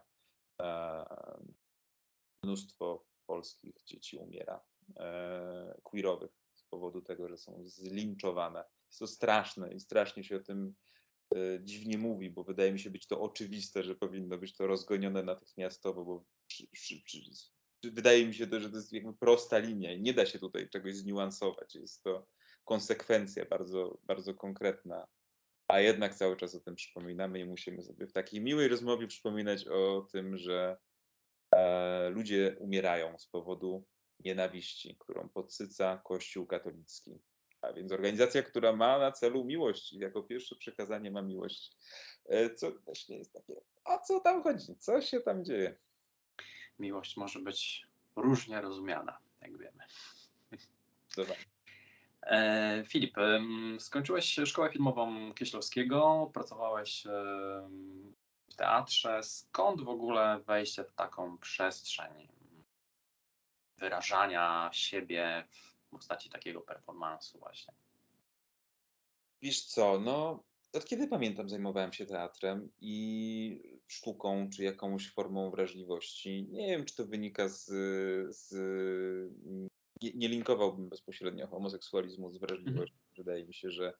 [2.43, 4.61] Mnóstwo polskich dzieci umiera,
[4.97, 8.63] e, queerowych, z powodu tego, że są zlinczowane.
[8.87, 10.75] Jest to straszne i strasznie się o tym
[11.35, 15.23] e, dziwnie mówi, bo wydaje mi się być to oczywiste, że powinno być to rozgonione
[15.23, 17.21] natychmiastowo, bo przy, przy, przy,
[17.83, 20.69] wydaje mi się to, że to jest jakby prosta linia i nie da się tutaj
[20.69, 21.75] czegoś zniuansować.
[21.75, 22.27] Jest to
[22.63, 25.07] konsekwencja bardzo, bardzo konkretna,
[25.67, 29.67] a jednak cały czas o tym przypominamy i musimy sobie w takiej miłej rozmowie przypominać
[29.67, 30.77] o tym, że
[32.09, 33.85] ludzie umierają z powodu
[34.19, 37.19] nienawiści, którą podsyca Kościół katolicki.
[37.61, 41.71] A więc organizacja, która ma na celu miłość, i jako pierwsze przekazanie ma miłość,
[42.25, 45.75] e, co też nie jest takie, o co tam chodzi, co się tam dzieje.
[46.79, 49.83] Miłość może być różnie rozumiana, jak wiemy.
[51.15, 51.47] Zobacz.
[52.21, 53.15] E, Filip,
[53.79, 57.03] skończyłeś szkołę filmową Kieślowskiego, pracowałeś
[58.55, 59.23] w teatrze.
[59.23, 62.27] Skąd w ogóle wejście w taką przestrzeń
[63.77, 65.47] wyrażania siebie
[65.87, 67.73] w postaci takiego performansu właśnie?
[69.41, 76.47] Wiesz co, no od kiedy pamiętam zajmowałem się teatrem i sztuką, czy jakąś formą wrażliwości.
[76.51, 77.65] Nie wiem, czy to wynika z,
[78.35, 78.53] z
[80.01, 82.95] nie, nie linkowałbym bezpośrednio homoseksualizmu z wrażliwością.
[83.17, 83.93] Wydaje mi się, że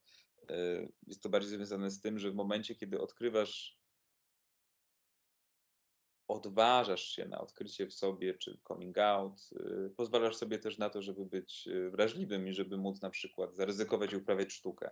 [0.49, 3.84] e, jest to bardziej związane z tym, że w momencie, kiedy odkrywasz,
[6.27, 9.49] odważasz się na odkrycie w sobie, czy coming out,
[9.87, 13.55] y, pozwalasz sobie też na to, żeby być y, wrażliwym i żeby móc na przykład
[13.55, 14.89] zaryzykować i uprawiać sztukę.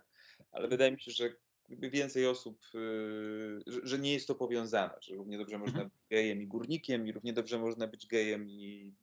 [0.52, 1.32] Ale wydaje mi się, że
[1.68, 5.88] więcej osób, y, że, nie jest to powiązane, że równie dobrze można Mhm.
[5.90, 8.94] być gejem i górnikiem, i równie dobrze można być gejem i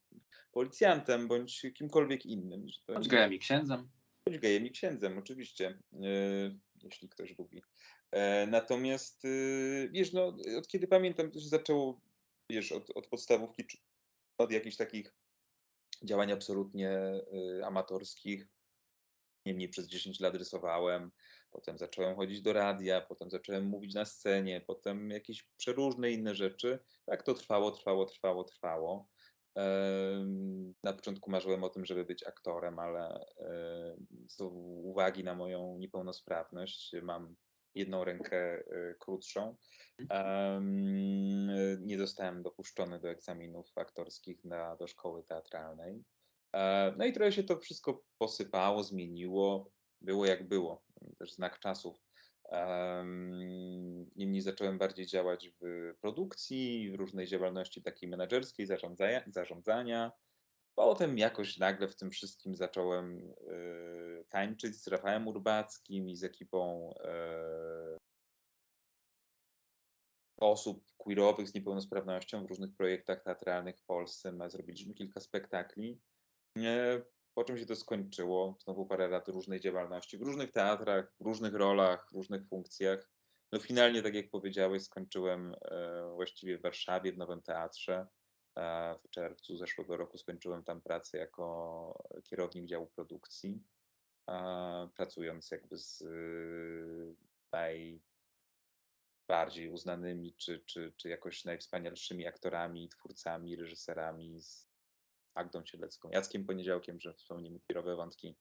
[0.51, 2.69] policjantem, bądź kimkolwiek innym.
[2.69, 3.89] Że Bądź gejem i księdzem.
[4.25, 5.79] Bądź gejem i księdzem, oczywiście,
[6.83, 7.61] jeśli ktoś lubi.
[8.11, 9.23] E, Natomiast,
[9.91, 12.01] wiesz, no, od kiedy pamiętam, to się zaczęło,
[12.51, 13.63] wiesz, od, od podstawówki,
[14.37, 15.13] od jakichś takich
[16.03, 18.47] działań absolutnie yy, amatorskich.
[19.45, 21.11] Niemniej przez 10 lat rysowałem,
[21.51, 26.79] potem zacząłem chodzić do radia, potem zacząłem mówić na scenie, potem jakieś przeróżne inne rzeczy.
[27.05, 29.09] Tak to trwało, trwało, trwało, trwało.
[30.83, 33.25] Na początku marzyłem o tym, żeby być aktorem, ale
[34.27, 34.37] z
[34.83, 37.35] uwagi na moją niepełnosprawność mam
[37.75, 39.55] jedną rękę e, krótszą.
[40.09, 46.03] Em, Nie zostałem dopuszczony do egzaminów aktorskich na, do szkoły teatralnej.
[46.53, 50.83] E, No i trochę się to wszystko posypało, zmieniło, było jak było,
[51.19, 51.97] też znak czasów.
[52.51, 53.31] Em,
[54.15, 59.23] Niemniej zacząłem bardziej działać w produkcji, w różnej działalności takiej menedżerskiej, zarządzania.
[59.27, 60.11] zarządzania.
[60.75, 66.93] Potem jakoś nagle w tym wszystkim zacząłem e, tańczyć z Rafałem Urbackim i z ekipą
[67.03, 67.97] e,
[70.37, 74.31] osób queerowych z niepełnosprawnością w różnych projektach teatralnych w Polsce.
[74.31, 76.01] No, Zrobiliśmy kilka spektakli.
[76.57, 77.01] E,
[77.33, 78.57] Po czym się to skończyło?
[78.63, 83.09] Znowu parę lat różnej działalności w różnych teatrach, w różnych rolach, w różnych funkcjach.
[83.53, 85.55] No finalnie, tak jak powiedziałeś, skończyłem
[86.15, 88.07] właściwie w Warszawie, w Nowym Teatrze.
[89.03, 93.63] W czerwcu zeszłego roku skończyłem tam pracę jako kierownik działu produkcji,
[94.95, 97.15] pracując jakby z y,
[99.27, 104.71] najbardziej uznanymi, czy, czy, czy jakoś najwspanialszymi aktorami, twórcami, reżyserami, z
[105.35, 108.37] Agdą Sielecką, Jackiem Poniedziałkiem, że wspomnimy kierowe wątki,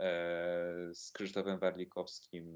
[0.00, 2.46] e, z Krzysztofem Warlikowskim,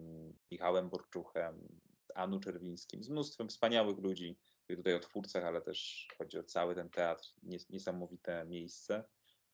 [0.51, 1.69] Michałem Borczuchem,
[2.03, 6.45] z Anu Czerwińskim, z mnóstwem wspaniałych ludzi, mówię tutaj o twórcach, ale też chodzi o
[6.45, 9.05] cały ten teatr, nies- niesamowite miejsce.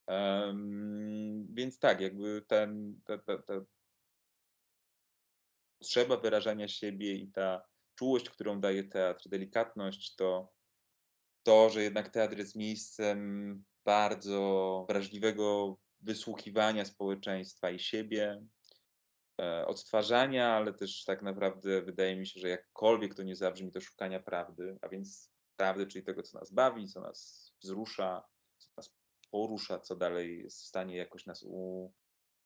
[0.06, 3.18] Em, więc tak, jakby ten, ta,
[5.78, 10.54] potrzeba wyrażania siebie i ta czułość, którą daje teatr, delikatność, to
[11.42, 18.46] to, że jednak teatr jest miejscem bardzo wrażliwego wysłuchiwania społeczeństwa i siebie,
[19.66, 24.20] odtwarzania, ale też tak naprawdę wydaje mi się, że jakkolwiek to nie zabrzmi, to szukania
[24.20, 28.24] prawdy, a więc prawdy, czyli tego, co nas bawi, co nas wzrusza,
[28.58, 28.94] co nas
[29.30, 31.92] porusza, co dalej jest w stanie jakoś nas u,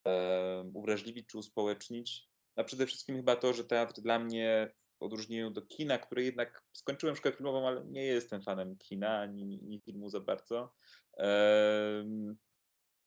[0.07, 2.29] e, uwrażliwić czy uspołecznić.
[2.55, 6.63] A przede wszystkim chyba to, że teatr dla mnie w odróżnieniu do kina, które jednak
[6.73, 10.73] skończyłem szkołę filmową, ale nie jestem fanem kina ani, ani filmu za bardzo.
[11.17, 12.37] Em,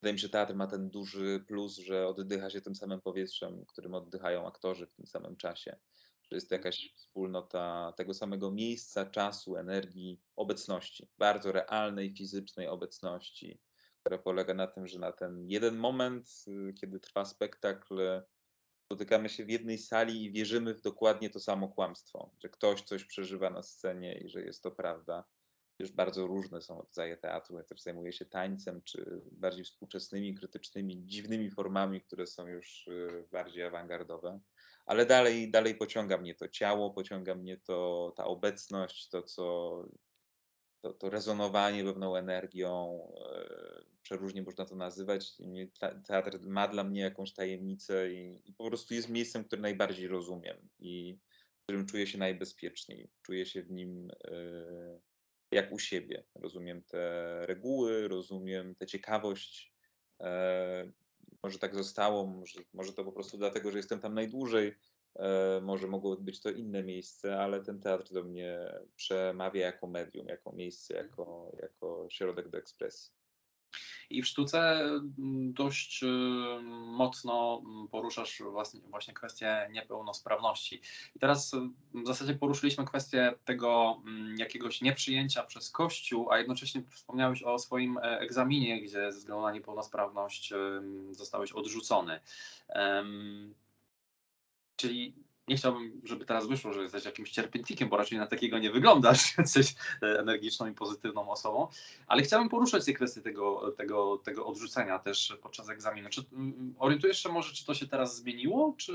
[0.02, 3.66] Wydaje mi się, że teatr ma ten duży plus, że oddycha się tym samym powietrzem,
[3.66, 5.76] którym oddychają aktorzy w tym samym czasie.
[6.22, 13.60] Że jest jakaś wspólnota tego samego miejsca, czasu, energii, obecności, bardzo realnej, fizycznej obecności,
[14.00, 18.22] która polega na tym, że na ten jeden moment, y, kiedy trwa spektakl,
[18.84, 23.04] spotykamy się w jednej sali i wierzymy w dokładnie to samo kłamstwo, że ktoś coś
[23.04, 25.24] przeżywa na scenie i że jest to prawda.
[25.82, 27.56] Już bardzo różne są rodzaje teatru.
[27.56, 33.24] Ja też zajmuję się tańcem, czy bardziej współczesnymi, krytycznymi, dziwnymi formami, które są już y,
[33.32, 34.40] bardziej awangardowe.
[34.86, 39.84] Ale dalej, dalej pociąga mnie to ciało, pociąga mnie to ta obecność, to co
[40.82, 45.32] to, to rezonowanie pewną energią, e, przeróżnie można to nazywać.
[46.06, 50.68] Teatr ma dla mnie jakąś tajemnicę i, i po prostu jest miejscem, które najbardziej rozumiem
[50.78, 51.18] i
[51.60, 53.10] w którym czuję się najbezpieczniej.
[53.22, 55.11] Czuję się w nim e,
[55.52, 56.24] jak u siebie.
[56.34, 59.72] Rozumiem te reguły, rozumiem tę ciekawość.
[60.20, 60.92] E,
[61.42, 64.74] Może tak zostało, może, może to po prostu dlatego, że jestem tam najdłużej.
[65.16, 68.58] E, Może mogło być to inne miejsce, ale ten teatr do mnie
[68.96, 73.21] przemawia jako medium, jako miejsce, jako, jako środek do ekspresji.
[74.10, 76.06] I w sztuce mm, dość y,
[76.86, 78.42] mocno mm, poruszasz
[78.90, 80.80] właśnie, kwestię niepełnosprawności.
[81.16, 81.58] I teraz y,
[81.94, 87.98] w zasadzie poruszyliśmy kwestię tego mm, jakiegoś nieprzyjęcia przez Kościół, a jednocześnie wspomniałeś o swoim
[87.98, 90.52] e, egzaminie, gdzie ze względu na niepełnosprawność
[91.10, 92.20] zostałeś odrzucony.
[94.76, 95.14] Czyli
[95.52, 99.34] nie chciałbym, żeby teraz wyszło, że jesteś jakimś cierpiętnikiem, bo raczej na takiego nie wyglądasz.
[99.38, 101.68] Jesteś energiczną i pozytywną osobą.
[102.06, 106.08] Ale chciałbym poruszać te kwestie tego, tego, tego odrzucenia też podczas egzaminu.
[106.08, 108.92] Czy mm, orientujesz się może, czy to się teraz zmieniło, czy...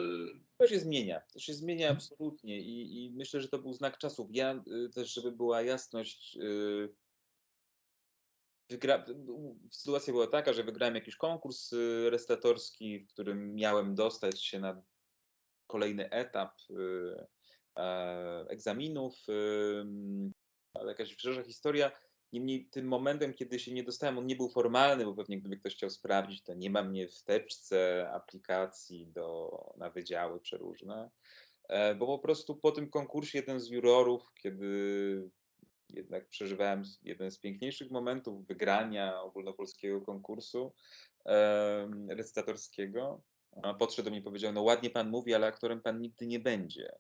[0.58, 4.28] To się zmienia, to się zmienia absolutnie i, i myślę, że to był znak czasów.
[4.32, 6.90] Ja y, też, żeby była jasność, y,
[8.70, 9.06] wygra...
[9.72, 14.82] sytuacja była taka, że wygrałem jakiś konkurs y, restatorski, w którym miałem dostać się na
[15.68, 17.26] kolejny etap y,
[17.78, 20.34] e, egzaminów, ym,
[20.74, 21.92] ale jakaś wrzesza historia.
[22.34, 25.76] Niemniej tym momentem, kiedy się nie dostałem, on nie był formalny, bo pewnie gdyby ktoś
[25.76, 31.10] chciał sprawdzić, to nie ma mnie w teczce aplikacji do, na wydziały przeróżne,
[31.68, 35.30] E, bo po prostu po tym konkursie jeden z jurorów, kiedy
[35.90, 40.74] jednak przeżywałem jeden z piękniejszych momentów wygrania ogólnopolskiego konkursu
[41.26, 43.22] em, recytatorskiego,
[43.80, 46.96] podszedł do mnie i powiedział, no ładnie pan mówi, ale aktorem pan nigdy nie będzie,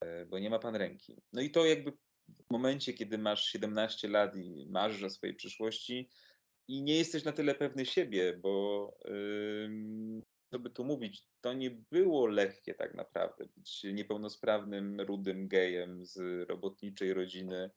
[0.00, 1.16] e, bo nie ma pan ręki.
[1.32, 1.92] No i to jakby
[2.28, 6.10] w momencie, kiedy masz 17 lat i marzysz o swojej przyszłości
[6.68, 8.94] i nie jesteś na tyle pewny siebie, bo
[9.64, 16.04] ym, co by tu mówić, to nie było lekkie tak naprawdę być niepełnosprawnym, rudym gejem
[16.04, 17.70] z robotniczej rodziny,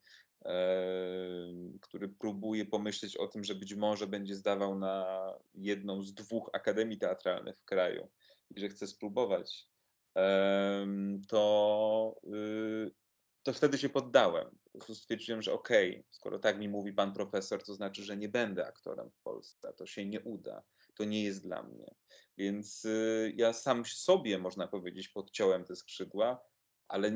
[1.81, 6.97] który próbuje pomyśleć o tym, że być może będzie zdawał na jedną z dwóch akademii
[6.97, 8.09] teatralnych w kraju
[8.49, 9.67] i że chce spróbować,
[11.27, 12.91] to, y,
[13.43, 14.57] to wtedy się poddałem.
[14.87, 18.67] Po stwierdziłem, że okej, skoro tak mi mówi pan profesor, to znaczy, że nie będę
[18.67, 21.95] aktorem w Polsce, to się nie uda, to nie jest dla mnie.
[22.37, 26.43] Więc y, ja sam sobie, można powiedzieć, podciąłem te skrzydła,
[26.87, 27.11] ale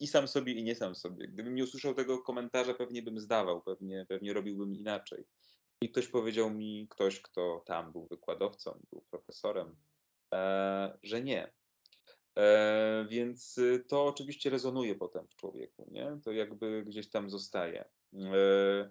[0.00, 1.28] i sam sobie, i nie sam sobie.
[1.28, 5.24] Gdybym nie usłyszał tego komentarza, pewnie bym zdawał, pewnie, pewnie robiłbym inaczej.
[5.80, 9.76] I ktoś powiedział mi, ktoś, kto tam był wykładowcą, był profesorem,
[10.34, 11.52] e, że nie.
[12.38, 16.18] E, więc y, to oczywiście rezonuje potem w człowieku, nie?
[16.24, 17.84] To jakby gdzieś tam zostaje.
[18.14, 18.90] E,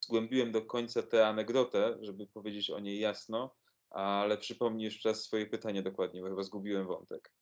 [0.00, 3.54] zgłębiłem do końca tę anegdotę, żeby powiedzieć o niej jasno,
[3.90, 7.32] ale przypomnij jeszcze raz swoje pytanie dokładnie, bo chyba zgubiłem wątek.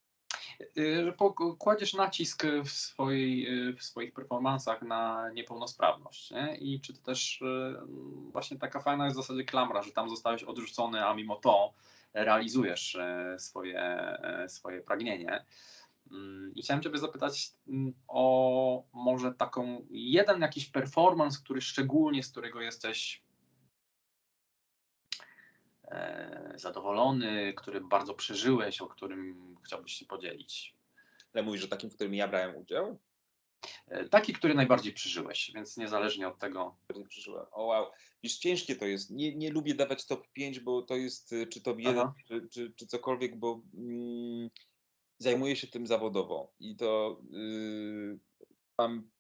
[0.79, 1.13] Y,
[1.59, 6.31] kładziesz nacisk w, swojej, y, w swoich performansach na niepełnosprawność.
[6.31, 6.57] Nie?
[6.57, 7.77] I czy to też y,
[8.33, 11.73] właśnie taka fajna jest w zasadzie klamra, że tam zostałeś odrzucony, a mimo to
[12.15, 12.99] realizujesz
[13.39, 13.99] swoje,
[14.49, 15.45] swoje pragnienie.
[16.11, 22.31] Mm, I chciałem Ciebie zapytać mm, o może taką jeden jakiś performance, który szczególnie, z
[22.31, 23.23] którego jesteś
[26.55, 30.77] zadowolony, który bardzo przeżyłeś, o którym chciałbyś się podzielić.
[31.35, 32.99] Ale mówisz o takim, w którym ja brałem udział?
[33.89, 36.77] E, Taki, który najbardziej przeżyłeś, więc niezależnie od tego.
[37.09, 37.47] Przeżyłem.
[37.53, 37.91] O wow.
[38.23, 39.11] Wiesz, ciężkie to jest.
[39.11, 42.15] Nie, nie lubię dawać top 5, bo to jest y, czy top 1, Aha.
[42.29, 44.51] czy, czy, czy cokolwiek, bo mm,
[45.19, 48.19] zajmuję się tym zawodowo i to y,
[48.79, 49.11] mam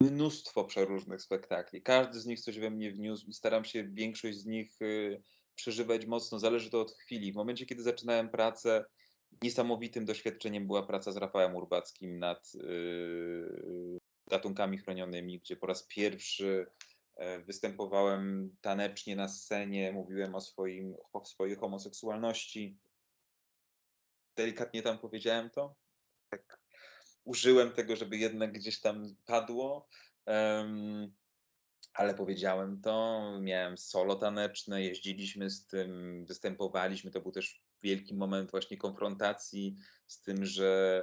[0.00, 1.82] mnóstwo przeróżnych spektakli.
[1.82, 5.22] Każdy z nich coś we mnie wniósł i staram się większość z nich y,
[5.54, 6.38] przeżywać mocno.
[6.38, 7.32] Zależy to od chwili.
[7.32, 8.84] W momencie, kiedy zaczynałem pracę,
[9.42, 13.98] niesamowitym doświadczeniem była praca z Rafałem Urbackim nad y,
[14.30, 16.66] gatunkami chronionymi, gdzie po raz pierwszy
[17.16, 22.78] e, występowałem tanecznie na scenie, mówiłem o, swoim, o swojej homoseksualności.
[24.36, 25.74] Delikatnie tam powiedziałem to.
[26.30, 26.60] Tak
[27.24, 29.88] użyłem tego, żeby jednak gdzieś tam padło.
[30.26, 31.14] Em,
[31.94, 37.10] ale powiedziałem to, miałem solo taneczne, jeździliśmy z tym, występowaliśmy.
[37.10, 39.76] To był też wielki moment właśnie konfrontacji
[40.06, 41.02] z tym, że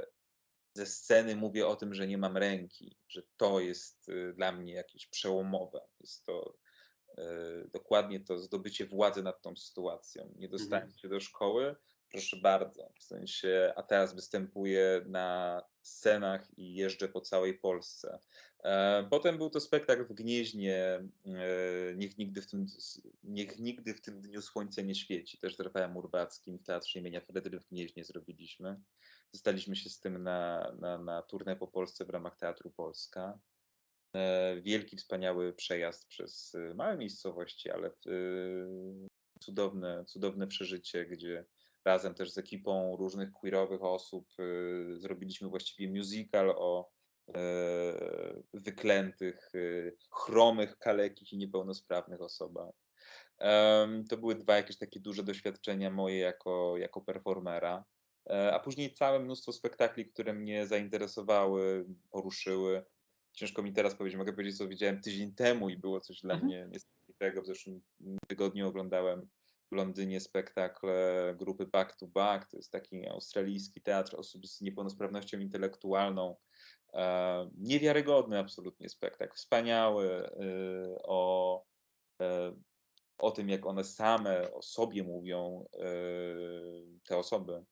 [0.74, 4.74] ze sceny mówię o tym, że nie mam ręki, że to jest y, dla mnie
[4.74, 5.82] jakieś przełomowe.
[6.00, 6.58] Jest to
[7.10, 10.34] y, dokładnie to zdobycie władzy nad tą sytuacją.
[10.36, 11.76] Nie dostałem się do szkoły,
[12.12, 12.92] proszę bardzo.
[13.00, 18.20] W sensie, a teraz występuję na scenach i jeżdżę po całej Polsce.
[18.64, 22.66] E, Potem był to spektakl w Gnieźnie, e, niech nigdy w tym,
[23.24, 25.38] niech nigdy w tym dniu słońce nie świeci.
[25.38, 28.82] Też z Rafałem Urbackim w Teatrze imienia Fredry w Gnieźnie zrobiliśmy.
[29.32, 33.40] Zostaliśmy się z tym na, na, na turnę po Polsce w ramach Teatru Polska.
[34.16, 37.92] E, Wielki, wspaniały przejazd przez małe miejscowości, ale
[39.40, 41.46] cudowne, cudowne przeżycie, gdzie
[41.86, 44.28] razem też z ekipą różnych queerowych osób
[44.94, 46.92] zrobiliśmy właściwie musical o
[48.54, 52.74] wyklętych, e, chromych, kalekich i niepełnosprawnych osobach.
[54.10, 57.86] To były dwa jakieś takie duże doświadczenia moje jako, jako performera.
[58.30, 62.84] E, A później całe mnóstwo spektakli, które mnie zainteresowały, poruszyły.
[63.34, 66.48] Ciężko mi teraz powiedzieć, mogę powiedzieć, co widziałem tydzień temu i było coś dla Mhm.
[66.48, 67.42] mnie niesamowitego.
[67.42, 67.82] W zeszłym
[68.28, 69.30] tygodniu oglądałem
[69.72, 72.52] w Londynie spektakl e, grupy Back to Back.
[72.52, 76.36] To jest taki australijski teatr osób z niepełnosprawnością intelektualną.
[76.94, 80.32] E, Niewiarygodny absolutnie spektakl, wspaniały e,
[81.04, 81.64] o,
[82.22, 82.56] e,
[83.18, 85.86] o tym, jak one same o sobie mówią, e,
[87.04, 87.66] te osoby,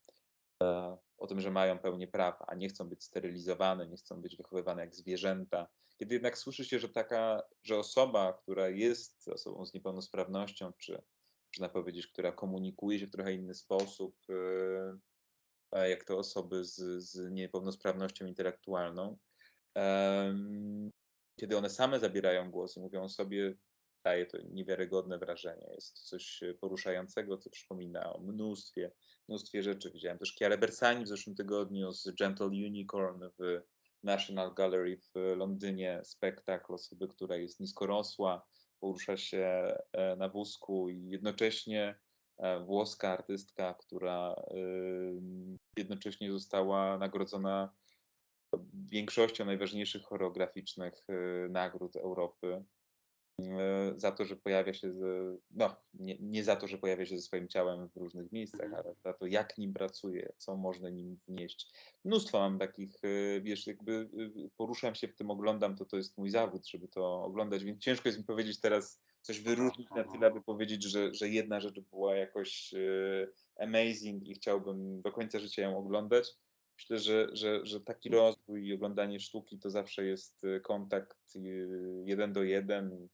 [0.62, 4.36] e, o tym, że mają pełnię praw, a nie chcą być sterylizowane, nie chcą być
[4.36, 5.68] wychowywane jak zwierzęta.
[5.98, 11.02] Kiedy jednak słyszy się, że taka, że osoba, która jest osobą z niepełnosprawnością, czy
[11.56, 14.98] można powiedzieć, która komunikuje się w trochę inny sposób, e,
[15.72, 19.18] jak te osoby z, z niepełnosprawnością intelektualną,
[21.40, 23.54] kiedy one same zabierają głos i mówią o sobie,
[24.04, 25.66] daje to niewiarygodne wrażenie.
[25.74, 28.92] Jest to coś e, poruszającego, co przypomina o mnóstwie,
[29.28, 29.90] mnóstwie rzeczy.
[29.90, 33.62] Widziałem też Chiara Bersani w zeszłym tygodniu z Gentle Unicorn w
[34.02, 36.00] National Gallery w Londynie.
[36.04, 38.46] Spektakl osoby, która jest niskorosła,
[38.80, 41.98] porusza się e, na wózku i jednocześnie
[42.66, 47.72] włoska artystka, która ym, jednocześnie została nagrodzona
[48.74, 52.64] większością najważniejszych choreograficznych y, nagród Europy
[53.40, 53.44] y,
[53.96, 55.02] za to, że pojawia się, z,
[55.50, 58.82] no nie, nie za to, że pojawia się ze swoim ciałem w różnych miejscach, Mhm.
[58.86, 61.72] ale za to, jak nim pracuje, co można nim wnieść.
[62.04, 66.18] Mnóstwo mam takich, y, wiesz, jakby y, poruszam się w tym, oglądam, to to jest
[66.18, 70.26] mój zawód, żeby to oglądać, więc ciężko jest mi powiedzieć teraz coś wyróżnić na tyle,
[70.26, 75.62] aby powiedzieć, że, że jedna rzecz była jakoś y, amazing i chciałbym do końca życia
[75.62, 76.34] ją oglądać.
[76.78, 81.68] Myślę, że, że, że taki rozwój i oglądanie sztuki to zawsze jest y, kontakt y,
[82.06, 83.08] jeden do jeden.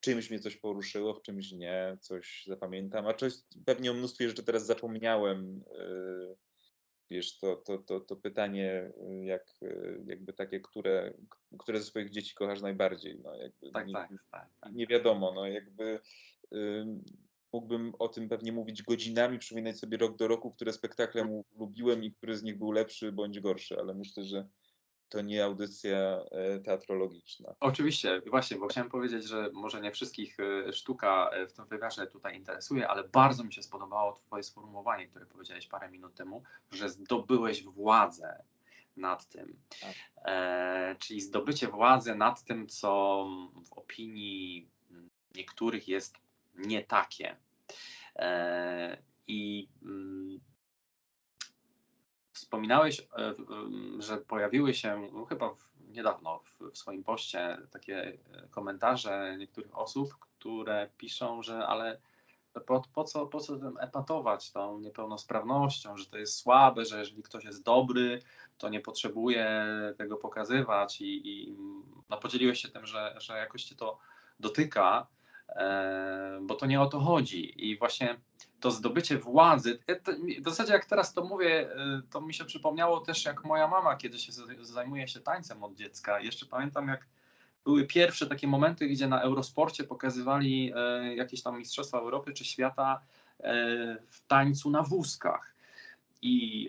[0.00, 3.32] Czymś mnie coś poruszyło, w czymś nie, coś zapamiętam, a coś,
[3.64, 5.64] pewnie o mnóstwie rzeczy teraz zapomniałem.
[7.10, 11.12] Wiesz, to, to, to, to pytanie, y, jak, y, jakby takie, które,
[11.58, 13.20] które ze swoich dzieci kochasz najbardziej.
[13.24, 14.48] No, jakby Tak, nie, tak, tak.
[14.60, 14.72] tak.
[14.72, 16.00] nie wiadomo, no jakby
[16.54, 17.04] ym,
[17.52, 22.04] mógłbym o tym pewnie mówić godzinami, przypominać sobie rok do roku, które spektakle mu lubiłem
[22.04, 24.48] i który z nich był lepszy bądź gorszy, ale myślę, że
[25.08, 27.54] to nie audycja e, teatrologiczna.
[27.60, 32.06] Oczywiście, właśnie, bo chciałem powiedzieć, że może nie wszystkich e, sztuka e, w tym wymiarze
[32.06, 36.42] tutaj interesuje, ale bardzo mi się spodobało Twoje sformułowanie, które powiedziałeś parę minut temu,
[36.72, 38.42] że zdobyłeś władzę
[38.96, 39.56] nad tym.
[39.80, 39.94] Tak.
[40.24, 43.26] E, czyli zdobycie władzy nad tym, co
[43.66, 44.68] w opinii
[45.34, 46.16] niektórych jest
[46.54, 47.36] nie takie.
[48.16, 50.40] E, I mm,
[52.46, 53.34] Wspominałeś, e,
[53.98, 55.54] że pojawiły się no, chyba
[55.88, 62.00] niedawno w, w swoim poście takie e, komentarze niektórych osób, które piszą, że ale
[62.66, 67.22] po, po, co, po co tym epatować tą niepełnosprawnością, że to jest słabe, że jeżeli
[67.22, 68.22] ktoś jest dobry,
[68.58, 69.66] to nie potrzebuje
[69.98, 71.56] tego pokazywać i, i
[72.08, 73.98] no, podzieliłeś się tym, że, że jakoś cię to
[74.40, 75.06] dotyka,
[76.42, 78.16] bo to nie o to chodzi i właśnie
[78.60, 80.00] to zdobycie władzy, e,
[80.40, 83.96] w zasadzie jak teraz to mówię, e, to mi się przypomniało też jak moja mama,
[83.96, 87.06] kiedy się zajmuje się tańcem od dziecka, jeszcze pamiętam jak
[87.64, 93.00] były pierwsze takie momenty, gdzie na Eurosporcie pokazywali e, jakieś tam Mistrzostwa Europy czy świata
[93.40, 93.54] e,
[94.08, 95.54] w tańcu na wózkach.
[96.22, 96.68] I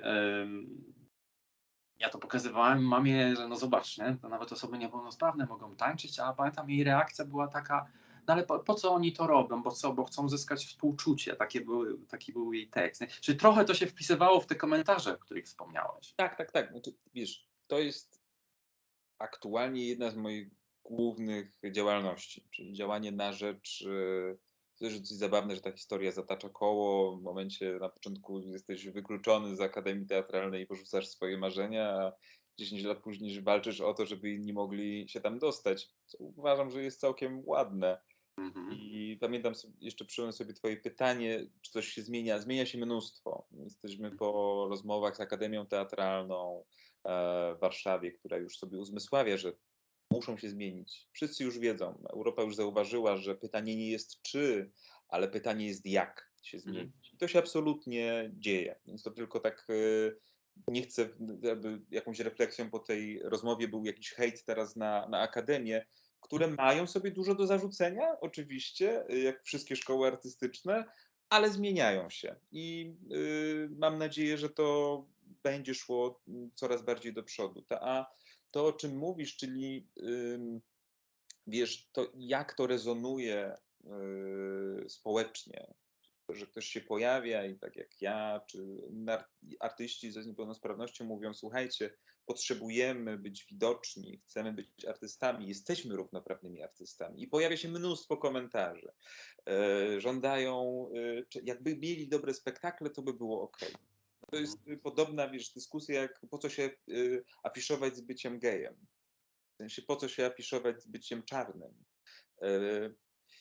[2.00, 4.18] ja to pokazywałem mamie, że no zobacz, nie?
[4.22, 7.86] to nawet osoby niepełnosprawne mogą tańczyć, a pamiętam jej reakcja była taka,
[8.28, 11.62] no ale po, po co oni to robią, bo co, bo chcą zyskać współczucie, Takie
[11.62, 13.02] były, taki był jej tekst.
[13.02, 13.08] Nie?
[13.08, 16.14] Czyli trochę to się wpisywało w te komentarze, o których wspomniałeś.
[16.16, 16.74] Tak, tak, tak.
[16.84, 18.22] To, wiesz, to jest
[19.20, 20.50] aktualnie jedna z moich
[20.84, 23.86] głównych działalności, czyli działanie na rzecz.
[23.88, 24.36] e,
[24.80, 27.18] To jest dosyć zabawne, że ta historia zatacza koło.
[27.18, 32.12] W momencie na początku jesteś wykluczony z Akademii Teatralnej i porzucasz swoje marzenia, a
[32.60, 35.90] 10 lat później walczysz o to, żeby inni mogli się tam dostać.
[36.06, 38.02] Co uważam, że jest całkiem ładne.
[38.38, 38.72] Mhm.
[38.72, 42.40] I pamiętam, jeszcze przyjąłem sobie Twoje pytanie, czy coś się zmienia.
[42.40, 43.48] Zmienia się mnóstwo.
[43.52, 46.64] Jesteśmy po rozmowach z Akademią Teatralną
[47.06, 49.54] e, w Warszawie, która już sobie uzmysławia, że
[50.12, 51.08] muszą się zmienić.
[51.12, 52.04] Wszyscy już wiedzą.
[52.14, 54.72] Europa już zauważyła, że pytanie nie jest czy,
[55.10, 56.76] ale pytanie jest jak się Mhm.
[56.76, 57.14] zmienić.
[57.14, 58.80] I to się absolutnie dzieje.
[58.86, 59.68] Więc to tylko tak.
[59.70, 60.12] e,
[60.72, 61.10] Nie chcę,
[61.52, 65.86] aby jakąś refleksją po tej rozmowie był jakiś hejt teraz na, na Akademię,
[66.22, 70.86] które mają sobie dużo do zarzucenia, oczywiście, y, jak wszystkie szkoły artystyczne,
[71.30, 72.36] ale zmieniają się.
[72.52, 75.06] I y, mam nadzieję, że to
[75.44, 77.66] będzie szło mm, coraz bardziej do przodu.
[77.70, 78.06] A
[78.52, 79.88] to, o czym mówisz, czyli
[81.48, 83.58] wiesz, to jak to rezonuje
[84.86, 85.74] y, społecznie,
[86.30, 88.82] że ktoś się pojawia i tak jak ja, czy
[89.60, 91.90] artyści ze niepełnosprawnością mówią, słuchajcie,
[92.28, 97.24] potrzebujemy być widoczni, chcemy być artystami, jesteśmy równoprawnymi artystami.
[97.24, 98.92] I pojawia się mnóstwo komentarzy.
[99.48, 103.58] E, żądają, e, jakby mieli dobre spektakle, to by było ok.
[104.32, 108.76] To jest y, podobna wiesz, dyskusja, jak po co się y, afiszować z byciem gejem.
[109.54, 111.84] W sensie, po co się afiszować z byciem czarnym.
[112.42, 112.50] E,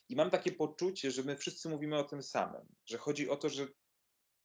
[0.08, 3.48] I mam takie poczucie, że my wszyscy mówimy o tym samym, że chodzi o to,
[3.48, 3.66] że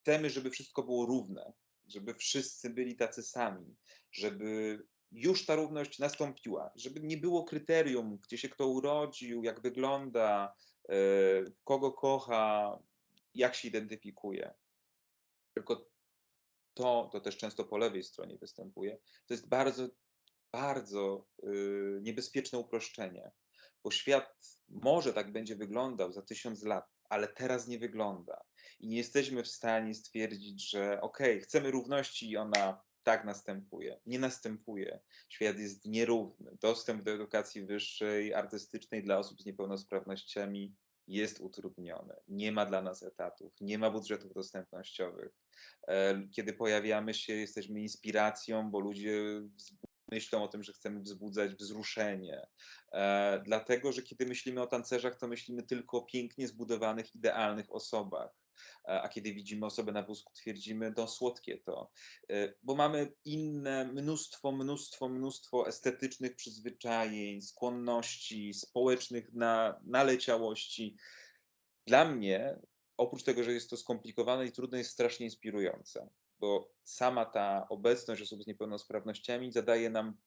[0.01, 1.53] chcemy, żeby wszystko było równe,
[1.91, 3.75] żeby wszyscy byli tacy sami,
[4.11, 4.79] żeby
[5.11, 10.53] już ta równość nastąpiła, żeby nie było kryterium, gdzie się kto urodził, jak wygląda,
[10.89, 10.95] e,
[11.63, 12.79] kogo kocha,
[13.33, 14.53] jak się identyfikuje.
[15.53, 15.91] Tylko
[16.73, 19.87] to, to też często po lewej stronie występuje, to jest bardzo,
[20.51, 23.31] bardzo y, niebezpieczne uproszczenie,
[23.83, 28.41] bo świat może tak będzie wyglądał za tysiąc lat, ale teraz nie wygląda.
[28.79, 33.99] I nie jesteśmy w stanie stwierdzić, że okej, chcemy równości i ona tak następuje.
[34.05, 34.99] Nie następuje.
[35.29, 36.57] Świat jest nierówny.
[36.61, 40.75] Dostęp do edukacji wyższej, artystycznej dla osób z niepełnosprawnościami
[41.07, 42.15] jest utrudniony.
[42.27, 45.31] Nie ma dla nas etatów, nie ma budżetów dostępnościowych.
[45.87, 49.41] E, Kiedy pojawiamy się, jesteśmy inspiracją, bo ludzie
[50.11, 52.47] myślą o tym, że chcemy wzbudzać wzruszenie.
[52.91, 58.31] E, Dlatego, że kiedy myślimy o tancerzach, to myślimy tylko o pięknie zbudowanych, idealnych osobach.
[58.85, 61.91] E, A kiedy widzimy osobę na wózku, twierdzimy, no słodkie to.
[62.29, 70.97] E, Bo mamy inne, mnóstwo, mnóstwo, mnóstwo estetycznych przyzwyczajeń, skłonności, społecznych na, naleciałości.
[71.87, 72.59] Dla mnie,
[72.97, 76.09] oprócz tego, że jest to skomplikowane i trudne, jest strasznie inspirujące,
[76.41, 80.17] bo sama ta obecność osób z niepełnosprawnościami zadaje nam,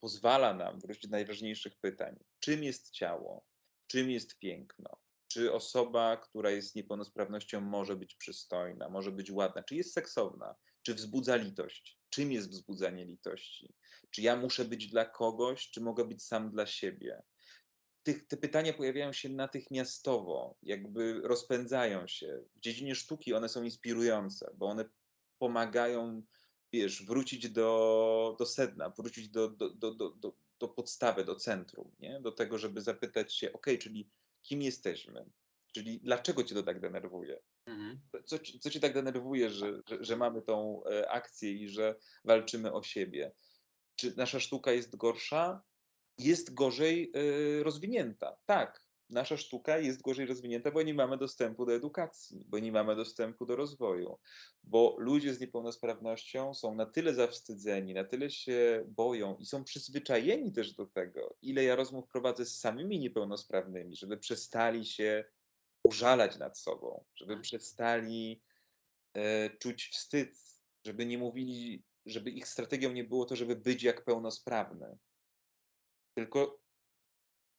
[0.00, 2.16] pozwala nam wrócić do najważniejszych pytań.
[2.40, 3.44] Czym jest ciało?
[3.86, 4.90] Czym jest piękno?
[5.28, 9.62] Czy osoba, która jest z niepełnosprawnością, może być przystojna, może być ładna?
[9.62, 10.54] Czy jest seksowna?
[10.82, 11.98] Czy wzbudza litość?
[12.10, 13.74] Czym jest wzbudzanie litości?
[14.10, 17.22] Czy ja muszę być dla kogoś, czy mogę być sam dla siebie?
[18.28, 22.40] te pytania pojawiają się natychmiastowo, jakby rozpędzają się.
[22.56, 24.84] W dziedzinie sztuki one są inspirujące, bo one
[25.38, 26.22] pomagają,
[26.72, 32.20] wiesz, wrócić do, do sedna, wrócić do, do, do, do, do, podstawy, do centrum, nie?
[32.20, 34.10] do tego, żeby zapytać się, ok, czyli
[34.42, 35.26] kim jesteśmy?
[35.72, 37.40] Czyli dlaczego cię to tak denerwuje?
[37.66, 38.00] Mhm.
[38.24, 42.72] Co, co cię tak denerwuje, że, że, że mamy tą e, akcję i że walczymy
[42.72, 43.32] o siebie?
[43.96, 45.62] Czy nasza sztuka jest gorsza?
[46.18, 48.36] Jest gorzej e, rozwinięta.
[48.46, 52.96] Tak, nasza sztuka jest gorzej rozwinięta, bo nie mamy dostępu do edukacji, bo nie mamy
[52.96, 54.18] dostępu do rozwoju,
[54.64, 60.52] bo ludzie z niepełnosprawnością są na tyle zawstydzeni, na tyle się boją i są przyzwyczajeni
[60.52, 65.24] też do tego, ile ja rozmów prowadzę z samymi niepełnosprawnymi, żeby przestali się
[65.82, 68.42] użalać nad sobą, żeby przestali
[69.14, 70.38] e, czuć wstyd,
[70.84, 74.98] żeby nie mówili, żeby ich strategią nie było to, żeby być jak pełnosprawny,
[76.14, 76.67] tylko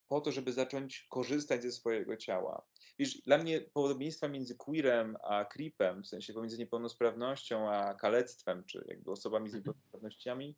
[0.10, 2.66] po to, żeby zacząć korzystać ze swojego ciała.
[3.00, 8.86] Wiesz, dla mnie podobieństwa między queerem a creepem, w sensie pomiędzy niepełnosprawnością a kalectwem, czy
[8.90, 9.60] jakby osobami z Mhm.
[9.60, 10.58] niepełnosprawnościami,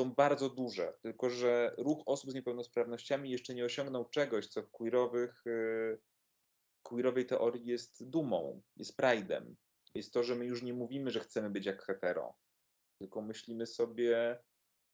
[0.00, 0.94] są bardzo duże.
[1.02, 6.00] Tylko, że ruch osób z niepełnosprawnościami jeszcze nie osiągnął czegoś, co w queerowych, y,
[6.82, 9.54] queerowej teorii jest dumą, jest pride'em.
[9.94, 12.38] Jest to, że my już nie mówimy, że chcemy być jak hetero,
[12.98, 14.38] tylko myślimy sobie,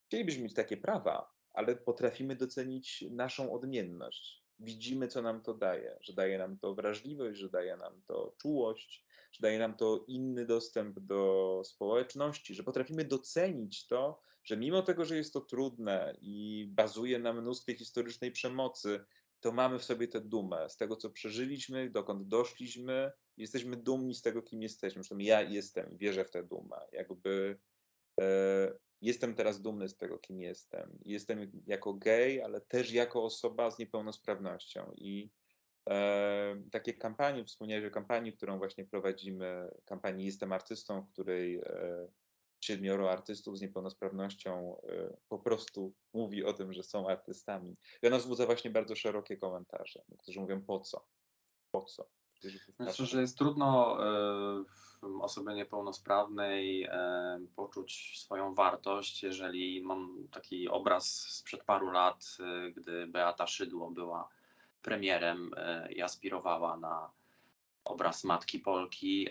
[0.06, 4.44] chcielibyśmy mieć takie prawa, ale potrafimy docenić naszą odmienność.
[4.58, 9.06] Widzimy, co nam to daje, że daje nam to wrażliwość, że daje nam to czułość,
[9.32, 15.04] że daje nam to inny dostęp do społeczności, że potrafimy docenić to, że mimo tego,
[15.04, 19.00] że jest to trudne i bazuje na mnóstwie historycznej przemocy,
[19.40, 23.12] to mamy w sobie tę dumę z tego, co przeżyliśmy, dokąd doszliśmy.
[23.36, 25.02] Jesteśmy dumni z tego, kim jesteśmy.
[25.02, 26.76] Zresztą ja jestem, wierzę w tę dumę.
[26.92, 27.58] Jakby
[28.20, 30.98] e, jestem teraz dumny z tego, kim jestem.
[31.04, 34.92] Jestem jako gej, ale też jako osoba z niepełnosprawnością.
[34.96, 35.30] I
[35.90, 42.08] e, takie kampanie, wspomniałeś o kampanii, którą właśnie prowadzimy, kampanii Jestem artystą, w której e,
[42.60, 47.76] siedmioro artystów z niepełnosprawnością e, po prostu mówi o tym, że są artystami.
[48.02, 51.06] I ona wzbudza właśnie bardzo szerokie komentarze, którzy mówią po co?
[51.70, 52.08] Po co?
[52.42, 53.06] Wystarczy.
[53.06, 54.64] że jest trudno e,
[55.02, 62.70] w osobie niepełnosprawnej e, poczuć swoją wartość, jeżeli mam taki obraz sprzed paru lat, e,
[62.70, 64.28] gdy Beata Szydło była
[64.82, 67.10] premierem e, i aspirowała na
[67.84, 69.28] obraz Matki Polki,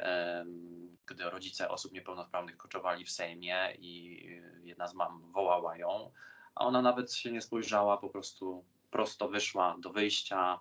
[1.06, 4.24] gdy rodzice osób niepełnosprawnych koczowali w Sejmie i
[4.64, 6.12] jedna z mam wołała ją,
[6.56, 10.60] a ona nawet się nie spojrzała, po prostu prosto wyszła do wyjścia,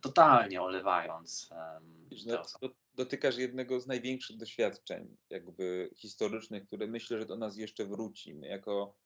[0.00, 2.70] totalnie olewając te no, osoby.
[2.94, 8.34] Do- dotykasz jednego z największych doświadczeń jakby historycznych, które myślę, że do nas jeszcze wróci.
[8.34, 8.96] My jako,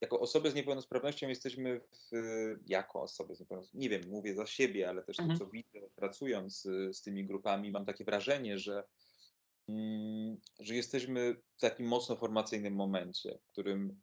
[0.00, 2.10] jako osoby z niepełnosprawnością jesteśmy w,
[2.66, 5.38] jako osoby z niepełnosprawnością, nie wiem, mówię za siebie, ale też to, Mhm.
[5.38, 8.84] co widzę pracując y, z tymi grupami, mam takie wrażenie, że,
[9.68, 14.00] mm, że jesteśmy w takim mocno formacyjnym momencie, w którym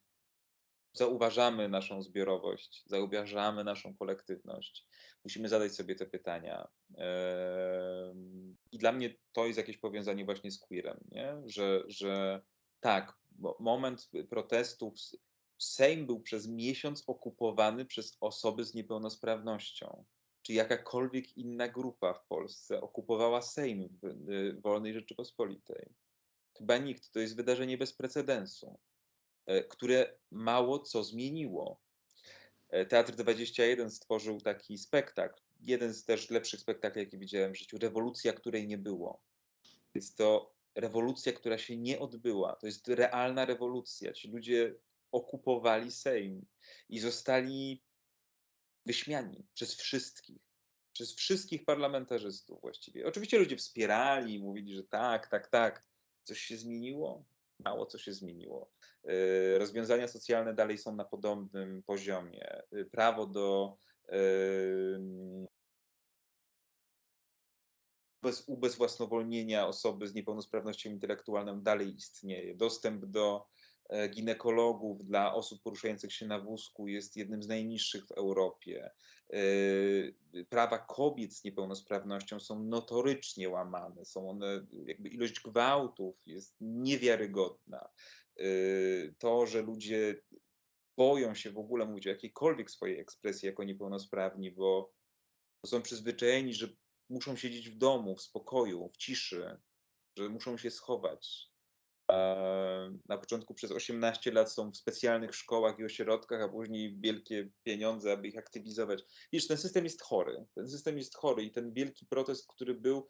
[0.93, 4.88] zauważamy naszą zbiorowość, zauważamy naszą kolektywność.
[5.24, 6.68] Musimy zadać sobie te pytania.
[6.98, 11.36] Em, I dla mnie to jest jakieś powiązanie właśnie z queerem, nie?
[11.45, 12.41] Że, że
[12.80, 14.93] tak, mo- moment protestów,
[15.57, 20.05] Sejm był przez miesiąc okupowany przez osoby z niepełnosprawnością.
[20.41, 25.89] Czy jakakolwiek inna grupa w Polsce okupowała Sejm w y, wolnej Rzeczypospolitej?
[26.57, 27.11] Chyba nikt.
[27.11, 28.80] To jest wydarzenie bez precedensu
[29.45, 31.82] e, które mało co zmieniło.
[32.69, 37.78] E, Teatr 21 stworzył taki spektakl, jeden z też lepszych spektakli, jakie widziałem w życiu,
[37.78, 39.22] Rewolucja, której nie było.
[39.95, 42.56] Jest to rewolucja, która się nie odbyła.
[42.56, 44.14] To jest realna rewolucja.
[44.14, 44.76] Ci ludzie
[45.12, 46.45] okupowali Sejm
[46.89, 47.84] i zostali
[48.86, 50.41] wyśmiani przez wszystkich.
[50.93, 53.08] Przez wszystkich parlamentarzystów właściwie.
[53.08, 55.86] Oczywiście ludzie wspierali, mówili, że tak, tak, tak.
[56.24, 57.26] Coś się zmieniło?
[57.60, 58.72] Mało co się zmieniło.
[59.10, 62.62] Y, Rozwiązania socjalne dalej są na podobnym poziomie.
[62.74, 63.78] Y, Prawo do
[68.26, 72.56] bez ubezwłasnowolnienia osoby z niepełnosprawnością intelektualną dalej istnieje.
[72.56, 73.47] Dostęp do
[73.89, 78.91] e, ginekologów dla osób poruszających się na wózku jest jednym z najniższych w Europie.
[79.34, 79.39] E,
[80.49, 84.06] Prawa kobiet z niepełnosprawnością są notorycznie łamane.
[84.06, 87.89] Są one, jakby ilość gwałtów jest niewiarygodna.
[88.38, 88.43] E,
[89.20, 90.16] To, że ludzie
[90.98, 94.93] boją się w ogóle mówić o jakiejkolwiek swojej ekspresji jako niepełnosprawni, bo
[95.66, 96.68] są przyzwyczajeni, że
[97.10, 99.58] muszą siedzieć w domu, w spokoju, w ciszy,
[100.18, 101.52] że muszą się schować.
[103.10, 108.12] Na początku przez 18 lat są w specjalnych szkołach i ośrodkach, a później wielkie pieniądze,
[108.12, 109.04] aby ich aktywizować.
[109.34, 110.46] Wiesz, ten system jest chory.
[110.56, 113.08] Ten system jest chory i ten wielki protest, który był,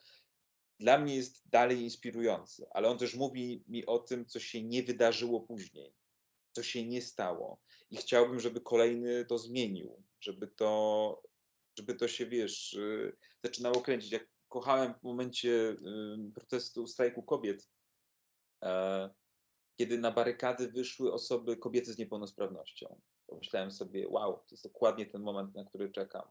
[0.79, 4.83] dla mnie jest dalej inspirujący, ale on też mówi mi o tym, co się nie
[4.83, 5.93] wydarzyło później,
[6.55, 7.61] co się nie stało.
[7.91, 11.21] I chciałbym, żeby kolejny to zmienił, żeby to,
[11.77, 14.11] żeby to się, wiesz, y, zaczynało kręcić.
[14.11, 15.77] Jak kochałem w momencie y,
[16.35, 17.69] protestu strajku kobiet,
[18.63, 19.09] e,
[19.79, 23.01] kiedy na barykady wyszły osoby, kobiety z niepełnosprawnością.
[23.27, 26.27] Pomyślałem sobie, wow, to jest dokładnie ten moment, na który czekam.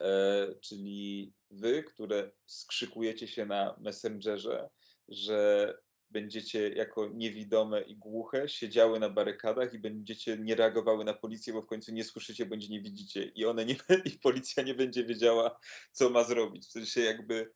[0.00, 4.70] E, czyli wy, które skrzykujecie się na Messengerze,
[5.08, 5.78] że
[6.14, 11.62] będziecie jako niewidome i głuche siedziały na barykadach i będziecie nie reagowały na policję, bo
[11.62, 13.76] w końcu nie słyszycie bądź nie widzicie i one nie,
[14.14, 15.58] i policja nie będzie wiedziała,
[15.92, 16.66] co ma zrobić.
[16.66, 17.52] W sensie jakby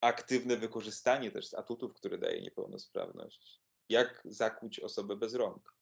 [0.00, 3.60] aktywne wykorzystanie też atutów, które daje niepełnosprawność.
[3.88, 5.76] Jak zakłuć osobę bez rąk?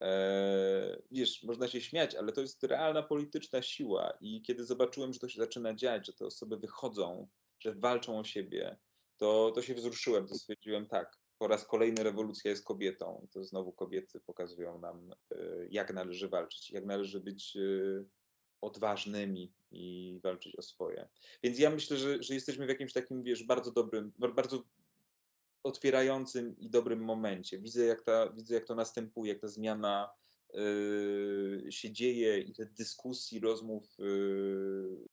[0.00, 5.18] Eee, wiesz, można się śmiać, ale to jest realna polityczna siła i kiedy zobaczyłem, że
[5.18, 7.28] to się zaczyna dziać, że te osoby wychodzą,
[7.60, 8.78] że walczą o siebie,
[9.18, 13.44] to, to się wzruszyłem, to stwierdziłem tak, po raz kolejny rewolucja jest kobietą i to
[13.44, 15.36] znowu kobiety pokazują nam, e,
[15.70, 17.60] jak należy walczyć, jak należy być e,
[18.60, 21.08] odważnymi i walczyć o swoje.
[21.42, 24.62] Więc ja myślę, że, że jesteśmy w jakimś takim, wiesz, bardzo dobrym, bardzo
[25.62, 27.58] otwierającym i dobrym momencie.
[27.58, 30.10] Widzę, jak, ta, widzę, jak to następuje, jak ta zmiana
[30.54, 35.08] yy, się dzieje i te dyskusji, rozmów yy,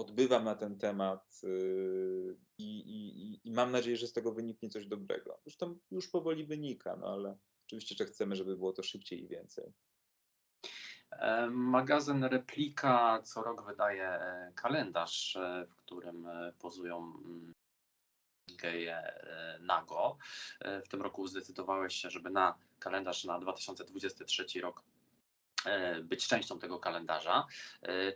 [0.00, 4.86] odbywam na ten temat yy, i, i, i mam nadzieję, że z tego wyniknie coś
[4.86, 5.40] dobrego.
[5.44, 9.72] Zresztą już powoli wynika, no ale oczywiście, że chcemy, żeby było to szybciej i więcej.
[11.12, 16.28] E, magazyn Replika co rok wydaje e, kalendarz, e, w którym
[16.58, 17.52] pozują mm,
[18.58, 19.12] geje
[19.60, 20.18] nago.
[20.84, 24.82] W tym roku zdecydowałeś się, żeby na kalendarz na 2023 rok
[26.02, 27.46] być częścią tego kalendarza.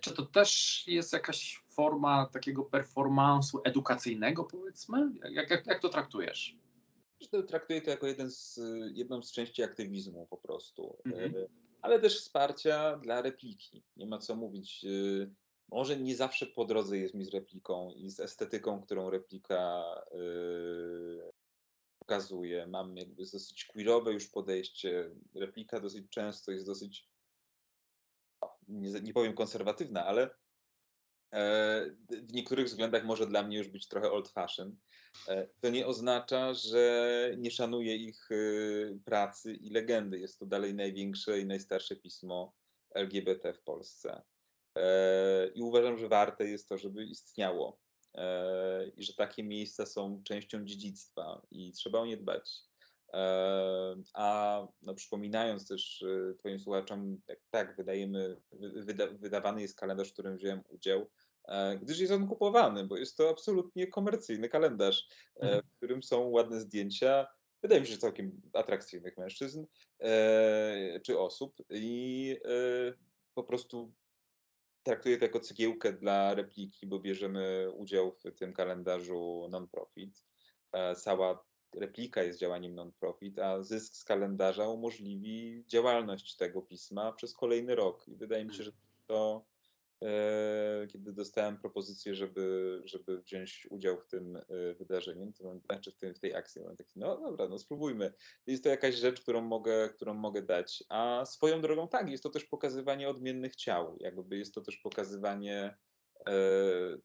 [0.00, 5.10] Czy to też jest jakaś forma takiego performansu edukacyjnego, powiedzmy?
[5.30, 6.56] Jak, jak, jak to traktujesz?
[7.48, 8.60] Traktuję to jako jeden z,
[8.92, 10.96] jedną z części aktywizmu po prostu.
[11.04, 11.46] Mhm
[11.84, 13.82] ale też wsparcia dla repliki.
[13.96, 14.84] Nie ma co mówić.
[14.84, 15.30] Y,
[15.68, 21.32] może nie zawsze po drodze jest mi z repliką i z estetyką, którą replika yy,
[21.98, 22.66] pokazuje.
[22.66, 25.10] Mam jakby dosyć queerowe już podejście.
[25.34, 27.08] Replika dosyć często jest dosyć,
[28.68, 30.30] nie, nie powiem konserwatywna, ale e,
[32.10, 34.76] w niektórych względach może dla mnie już być trochę old fashion.
[35.28, 40.18] E, to nie oznacza, że nie szanuję ich y, pracy i legendy.
[40.18, 42.54] Jest to dalej największe i najstarsze pismo
[42.94, 44.22] LGBT w Polsce.
[44.78, 47.80] E, I uważam, że warte jest to, żeby istniało.
[48.14, 52.60] E, I że takie miejsca są częścią dziedzictwa i trzeba o nie dbać.
[54.14, 57.20] A no, przypominając też y, Twoim słuchaczom,
[57.50, 58.40] tak, wydajemy,
[58.76, 61.23] wyda, wydawany jest kalendarz, w którym wziąłem udział E,
[61.82, 65.62] gdyż jest on kupowany, bo jest to absolutnie komercyjny kalendarz, e, mhm.
[65.62, 67.26] w którym są ładne zdjęcia,
[67.62, 69.66] wydaje mi się, że całkiem atrakcyjnych mężczyzn
[70.00, 72.36] e, czy osób i
[73.34, 73.92] po prostu
[74.82, 80.24] traktuję to jako cegiełkę dla repliki, bo bierzemy udział w tym kalendarzu non-profit.
[80.96, 87.74] Cała replika jest działaniem non-profit, a zysk z kalendarza umożliwi działalność tego pisma przez kolejny
[87.74, 88.08] rok.
[88.08, 88.64] I wydaje mi się, mhm.
[88.64, 88.72] że
[89.06, 89.53] to E,
[90.92, 94.42] kiedy dostałem propozycję, żeby, żeby wziąć udział w tym e,
[94.74, 98.12] wydarzeniu, to znaczy w, tym, w tej akcji, mam taki, no dobra, no spróbujmy.
[98.46, 100.84] Jest to jakaś rzecz, którą mogę, którą mogę dać.
[100.88, 105.76] A swoją drogą tak, jest to też pokazywanie odmiennych ciał, jakby jest to też pokazywanie
[106.26, 106.32] e,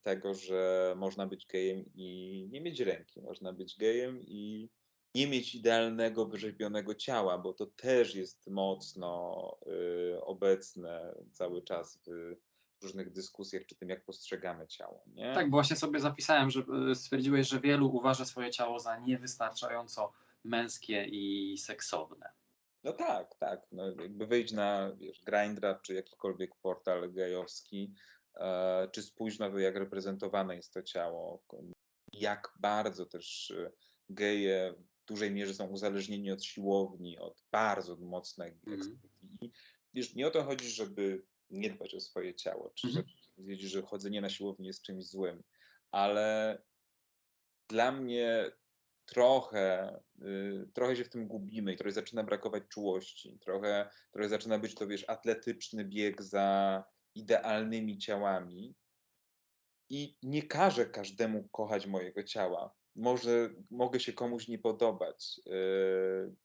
[0.02, 4.70] tego, że można być gejem i nie mieć ręki, można być gejem i
[5.16, 9.58] nie mieć idealnego, wyrzeźbionego ciała, bo to też jest mocno
[10.22, 12.36] obecne cały czas w
[12.84, 15.04] różnych dyskusjach, czy tym, jak postrzegamy ciało.
[15.08, 15.34] Nie?
[15.34, 20.14] Tak, bo właśnie sobie zapisałem, że e, stwierdziłeś, że wielu uważa swoje ciało za niewystarczająco
[20.44, 22.30] męskie i seksowne.
[22.84, 23.68] No tak, tak.
[23.72, 27.94] No, jakby wyjść na wiesz, Grindra, czy jakikolwiek portal gejowski,
[28.36, 31.44] e, czy spójrz na to, jak reprezentowane jest to ciało,
[32.14, 33.72] jak bardzo też e,
[34.10, 34.74] geje
[35.04, 39.00] w dużej mierze są uzależnieni od siłowni, od bardzo mocnej mm.
[39.94, 43.06] Wiesz, nie o to chodzi, żeby nie dbać o swoje ciało, czy mhm.
[43.08, 45.44] że wiedzieć, że chodzenie na siłowni jest czymś złym,
[45.92, 46.58] ale
[47.70, 48.52] dla mnie
[49.06, 54.60] trochę, y, trochę się w tym gubimy i trochę zaczyna brakować czułości, trochę, trochę zaczyna
[54.60, 56.84] być to, wiesz, atletyczny bieg za
[57.16, 58.76] idealnymi ciałami
[59.90, 62.76] i nie każę każdemu kochać mojego ciała.
[62.96, 66.36] Może mogę się komuś nie podobać, yy,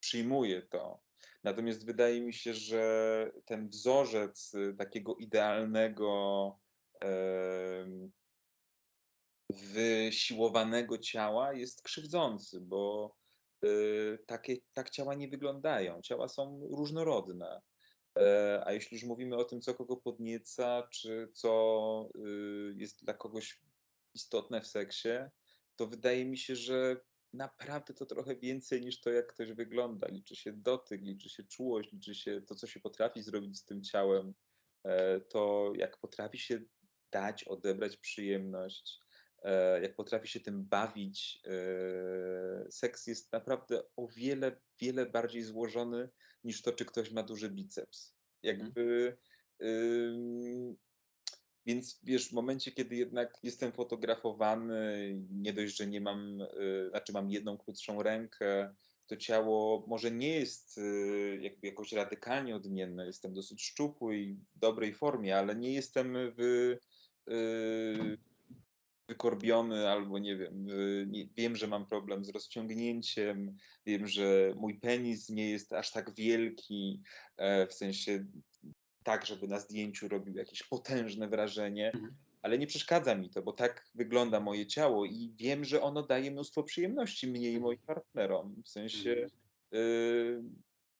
[0.00, 1.02] przyjmuję to,
[1.44, 6.58] Natomiast wydaje mi się, że ten wzorzec y, takiego idealnego,
[9.52, 13.14] wysiłowanego ciała jest krzywdzący, bo
[13.64, 16.02] y, takie, tak ciała nie wyglądają.
[16.02, 17.60] Ciała są różnorodne.
[18.18, 23.14] E, a jeśli już mówimy o tym, co kogo podnieca, czy co y, jest dla
[23.14, 23.60] kogoś
[24.14, 25.08] istotne w seksie,
[25.76, 26.96] to wydaje mi się, że
[27.32, 30.08] naprawdę to trochę więcej niż to, jak ktoś wygląda.
[30.08, 33.82] Liczy się dotyk, liczy się czułość, liczy się to, co się potrafi zrobić z tym
[33.82, 34.34] ciałem,
[34.84, 36.60] e, to jak potrafi się
[37.12, 39.00] dać, odebrać przyjemność.
[39.42, 46.08] e, jak potrafi się tym bawić, e, seks jest naprawdę o wiele, wiele bardziej złożony
[46.44, 48.16] niż to, czy ktoś ma duży biceps.
[48.42, 49.16] Jakby.
[49.62, 50.76] ym,
[51.66, 57.12] więc wiesz, w momencie, kiedy jednak jestem fotografowany, nie dość, że nie mam, y, znaczy
[57.12, 58.74] mam jedną krótszą rękę,
[59.06, 63.06] to ciało może nie jest y, jakby jakoś radykalnie odmienne.
[63.06, 66.78] Jestem dosyć szczupły i w dobrej formie, ale nie jestem y,
[69.08, 70.66] wykorbiony albo nie wiem.
[71.06, 73.56] Nie, wiem, że mam problem z rozciągnięciem,
[73.86, 77.02] wiem, że mój penis nie jest aż tak wielki,
[77.36, 78.26] e, w sensie
[79.02, 82.14] tak, żeby na zdjęciu robił jakieś potężne wrażenie, Mhm.
[82.42, 86.30] ale nie przeszkadza mi to, bo tak wygląda moje ciało i wiem, że ono daje
[86.30, 88.62] mnóstwo przyjemności mnie i moim partnerom.
[88.64, 89.30] W sensie Mhm.
[89.74, 90.42] y,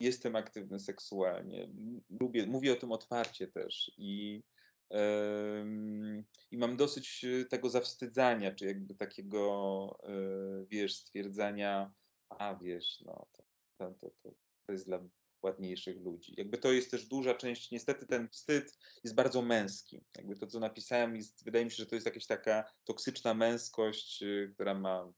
[0.01, 1.69] jestem aktywny seksualnie,
[2.21, 4.43] lubię, mówię o tym otwarcie też i,
[5.61, 9.99] ym, i mam dosyć y, tego zawstydzania, czy jakby takiego,
[10.63, 11.93] y, wiesz, stwierdzania,
[12.29, 13.43] a wiesz, no to,
[13.79, 14.31] to, to, to,
[14.67, 14.99] to jest dla
[15.43, 16.35] ładniejszych ludzi.
[16.37, 20.05] Jakby to jest też duża część, niestety ten wstyd jest bardzo męski.
[20.17, 24.23] Jakby to, co napisałem, jest, wydaje mi się, że to jest jakaś taka toksyczna męskość,
[24.23, 25.13] y, która ma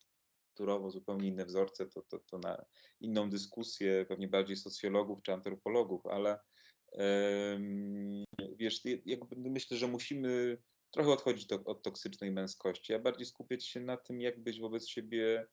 [0.55, 2.65] kulturowo zupełnie inne wzorce, to, to, to na
[3.01, 6.39] inną dyskusję, pewnie bardziej socjologów czy antropologów, ale
[8.57, 10.59] wiesz, jakby myślę, że musimy
[10.91, 14.89] trochę odchodzić do, od toksycznej męskości, a bardziej skupiać się na tym, jak być wobec
[14.89, 15.47] siebie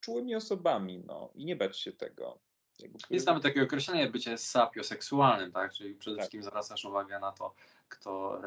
[0.00, 2.40] czułymi osobami, no i nie bać się tego.
[3.10, 5.72] Jest nawet takie określenie bycie sapioseksualnym, tak?
[5.72, 6.22] Czyli przede Tak.
[6.22, 7.54] wszystkim zwracasz uwagę na to,
[7.88, 8.42] kto,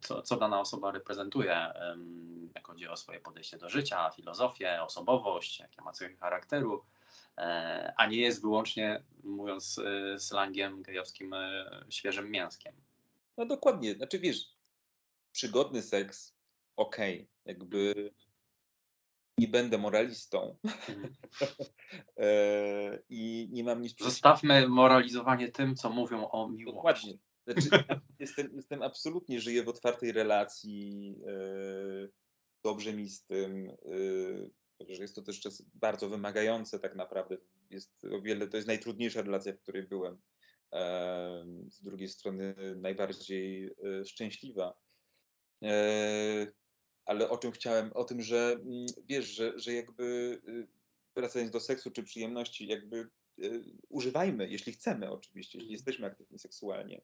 [0.00, 1.72] co, co dana osoba reprezentuje,
[2.54, 6.84] jak chodzi o swoje podejście do życia, filozofię, osobowość, jakie ma cechy charakteru,
[7.38, 12.74] e, a nie jest wyłącznie, mówiąc e, slangiem gejowskim, e, świeżym mięskiem.
[13.36, 14.54] No dokładnie, znaczy wiesz,
[15.32, 16.34] przygodny seks,
[16.76, 18.10] okej, jakby
[19.38, 21.14] nie będę moralistą Mhm.
[22.16, 23.94] e, i nie mam nic.
[24.00, 26.74] Zostawmy moralizowanie tym, co mówią o miłości.
[26.74, 27.18] Dokładnie.
[27.46, 27.68] Znaczy,
[28.18, 32.08] jestem, jestem absolutnie, żyję w otwartej relacji, e,
[32.64, 33.70] dobrze mi z tym,
[34.80, 37.36] e, że jest to też czas bardzo wymagające tak naprawdę.
[37.70, 40.18] Jest o wiele, to jest najtrudniejsza relacja, w której byłem.
[41.68, 43.70] Z drugiej strony najbardziej
[44.04, 44.74] szczęśliwa.
[47.04, 47.92] Ale o czym chciałem?
[47.92, 50.04] O tym, że mm, wiesz, że, że jakby
[50.48, 50.66] y,
[51.16, 57.00] wracając do seksu czy przyjemności, jakby y, używajmy, jeśli chcemy oczywiście, jeśli jesteśmy aktywni seksualnie.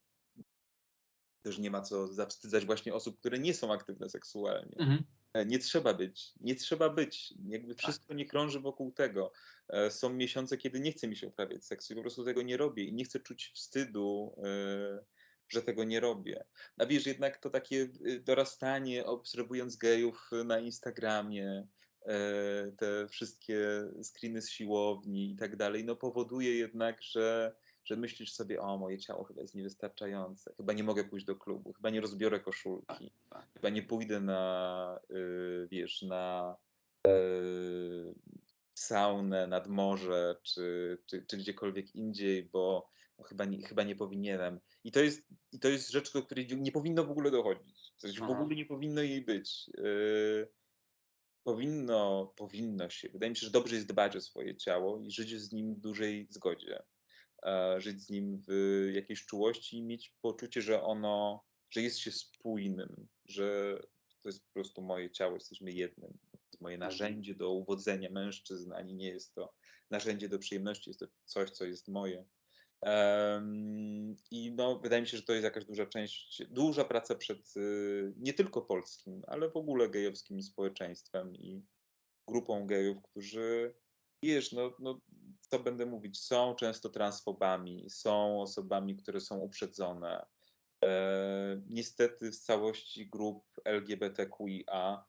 [1.42, 4.76] Też nie ma co zawstydzać właśnie osób, które nie są aktywne seksualnie.
[4.78, 5.04] Mhm.
[5.34, 7.34] E, Nie trzeba być, nie trzeba być.
[7.48, 9.32] Jakby wszystko nie krąży wokół tego.
[9.68, 12.56] E, Są miesiące, kiedy nie chce mi się uprawiać seksu i po prostu tego nie
[12.56, 15.04] robię i nie chcę czuć wstydu, e,
[15.50, 16.44] że tego nie robię.
[16.78, 21.66] A wiesz, jednak to takie y, dorastanie, obserwując gejów na Instagramie,
[22.02, 23.58] e, te wszystkie
[24.02, 28.98] screeny z siłowni i tak dalej, no powoduje jednak, że, że myślisz sobie, o moje
[28.98, 33.12] ciało chyba jest niewystarczające, chyba nie mogę pójść do klubu, chyba nie rozbiorę koszulki,
[33.54, 36.56] chyba nie pójdę na, y, wiesz, na
[37.06, 38.14] y,
[38.74, 42.90] saunę nad morze, czy, czy, czy gdziekolwiek indziej, bo
[43.22, 44.60] chyba, nie, chyba nie powinienem.
[44.84, 47.92] I to, jest, I to jest rzecz, do której nie powinno w ogóle dochodzić.
[47.96, 49.70] Coś w ogóle nie powinno jej być.
[49.78, 50.48] Y,
[51.44, 53.08] powinno, powinno się.
[53.08, 55.80] Wydaje mi się, że dobrze jest dbać o swoje ciało i żyć z nim w
[55.80, 56.82] dużej zgodzie.
[57.46, 58.52] E, żyć z nim w
[58.94, 63.78] jakiejś czułości i mieć poczucie, że ono, że jest się spójnym, że
[64.22, 66.18] to jest po prostu moje ciało, jesteśmy jednym.
[66.32, 69.54] To jest moje narzędzie do uwodzenia mężczyzn, ani nie jest to
[69.90, 72.24] narzędzie do przyjemności, jest to coś, co jest moje.
[74.30, 78.12] I no, wydaje mi się, że to jest jakaś duża część, duża praca przed y,
[78.16, 81.62] nie tylko polskim, ale w ogóle gejowskim społeczeństwem i
[82.28, 83.74] grupą gejów, którzy,
[84.22, 85.00] wiesz, no, no
[85.40, 90.26] co będę mówić, są często transfobami, są osobami, które są uprzedzone.
[90.84, 95.04] E, niestety z całości grup LGBTQIA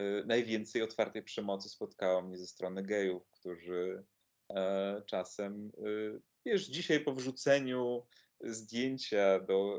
[0.00, 4.04] e, najwięcej otwartej przemocy spotkało mnie ze strony gejów, którzy
[4.50, 8.06] e, czasem, e, wiesz, dzisiaj po wrzuceniu
[8.40, 9.78] zdjęcia do,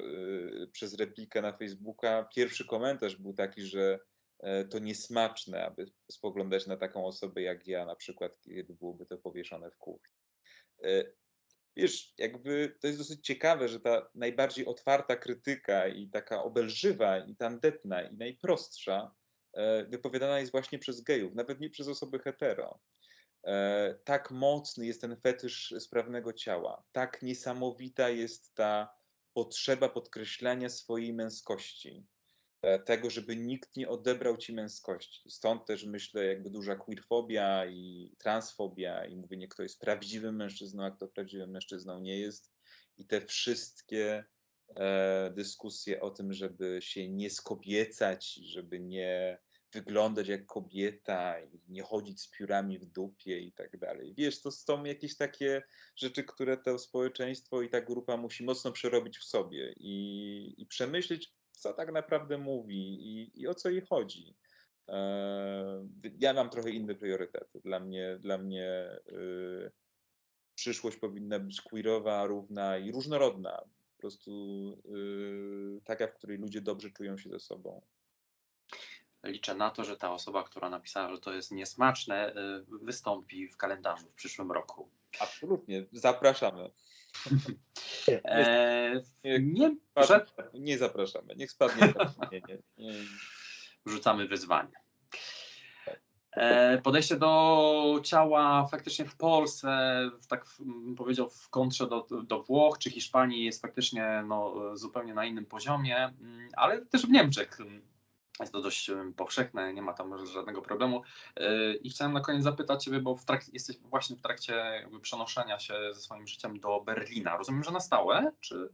[0.63, 3.99] e, przez replikę na Facebooka, pierwszy komentarz był taki, że
[4.39, 9.17] e, to niesmaczne, aby spoglądać na taką osobę jak ja, na przykład, kiedy byłoby to
[9.17, 10.13] powieszone w kuchni.
[10.83, 11.03] E,
[11.77, 17.35] Wiesz, jakby to jest dosyć ciekawe, że ta najbardziej otwarta krytyka i taka obelżywa i
[17.35, 19.15] tandetna i najprostsza
[19.53, 22.79] e, wypowiadana jest właśnie przez gejów, nawet nie przez osoby hetero.
[23.45, 28.95] E, Tak mocny jest ten fetysz sprawnego ciała, tak niesamowita jest ta
[29.33, 32.07] potrzeba podkreślania swojej męskości.
[32.61, 35.31] e, tego, żeby nikt nie odebrał ci męskości.
[35.31, 40.91] Stąd też myślę, jakby duża queerfobia i transfobia i mówienie, kto jest prawdziwym mężczyzną, a
[40.91, 42.53] kto prawdziwym mężczyzną nie jest.
[42.97, 44.25] I te wszystkie
[44.75, 49.39] e, dyskusje o tym, żeby się nie skobiecać, żeby nie
[49.75, 54.13] wyglądać jak kobieta i nie chodzić z piórami w dupie i tak dalej.
[54.17, 55.63] Wiesz, to są jakieś takie
[55.95, 61.33] rzeczy, które to społeczeństwo i ta grupa musi mocno przerobić w sobie i, i przemyśleć,
[61.51, 64.35] co tak naprawdę mówi i, i o co jej chodzi.
[64.89, 65.87] E,
[66.19, 67.59] ja mam trochę inne priorytety.
[67.63, 69.71] Dla mnie, dla mnie y,
[70.55, 73.61] przyszłość powinna być queerowa, równa i różnorodna.
[73.95, 74.31] Po prostu
[75.77, 77.81] y, taka, w której ludzie dobrze czują się ze sobą
[79.25, 82.33] liczę na to, że ta osoba, która napisała, że to jest niesmaczne, y,
[82.81, 84.89] wystąpi w kalendarzu w przyszłym roku.
[85.19, 86.71] Absolutnie, zapraszamy.
[88.25, 89.75] E, nie, nie,
[90.53, 91.93] nie zapraszamy, niech spadnie.
[92.31, 92.93] nie, nie, nie.
[93.85, 94.71] Rzucamy wyzwanie.
[96.31, 99.99] E, podejście do ciała faktycznie w Polsce,
[100.29, 100.45] tak
[100.97, 105.97] powiedział, w kontrze do, do Włoch czy Hiszpanii jest faktycznie no, zupełnie na innym poziomie,
[105.97, 107.57] mm, ale też w Niemczech
[108.39, 111.01] jest to dość powszechne, nie ma tam żadnego problemu.
[111.37, 115.59] Yy, I chciałem na koniec zapytać Ciebie, bo w trakcie, jesteś właśnie w trakcie przenoszenia
[115.59, 117.37] się ze swoim życiem do Berlina.
[117.37, 118.69] Rozumiem, że na stałe, czy?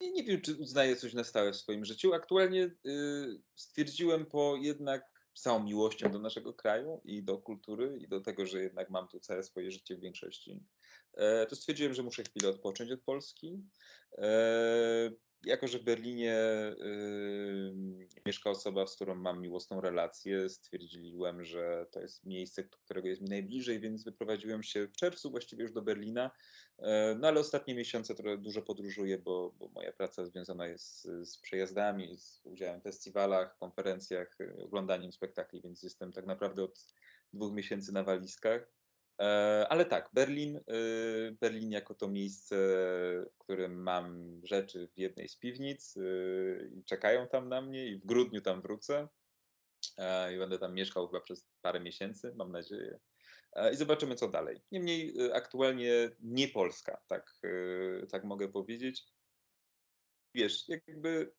[0.00, 2.14] Nie, nie wiem, czy uznaję coś na stałe w swoim życiu.
[2.14, 8.20] Aktualnie yy, stwierdziłem po jednak całą miłością do naszego kraju i do kultury i do
[8.20, 10.62] tego, że jednak mam tu całe swoje życie w większości,
[11.16, 13.62] yy, to stwierdziłem, że muszę chwilę odpocząć od Polski.
[15.44, 16.36] Jako, że w Berlinie
[16.80, 23.22] y, mieszka osoba, z którą mam miłosną relację, stwierdziłem, że to jest miejsce, którego jest
[23.22, 26.30] mi najbliżej, więc wyprowadziłem się w czerwcu właściwie już do Berlina.
[26.78, 31.28] E, no ale ostatnie miesiące trochę dużo podróżuję, bo, bo moja praca związana jest z,
[31.28, 36.94] z przejazdami, z udziałem w festiwalach, konferencjach, oglądaniem spektakli, więc jestem tak naprawdę od
[37.32, 38.79] dwóch miesięcy na walizkach.
[39.20, 40.62] E, ale tak, Berlin, e,
[41.40, 42.56] Berlin jako to miejsce,
[43.32, 46.00] w którym mam rzeczy w jednej z piwnic e,
[46.66, 49.08] i czekają tam na mnie i w grudniu tam wrócę
[50.34, 52.98] i będę tam mieszkał chyba przez parę miesięcy, mam nadzieję.
[53.72, 54.60] I zobaczymy, co dalej.
[54.70, 57.40] Niemniej aktualnie nie Polska, tak,
[58.10, 59.04] tak mogę powiedzieć.
[60.34, 61.32] Wiesz, jakby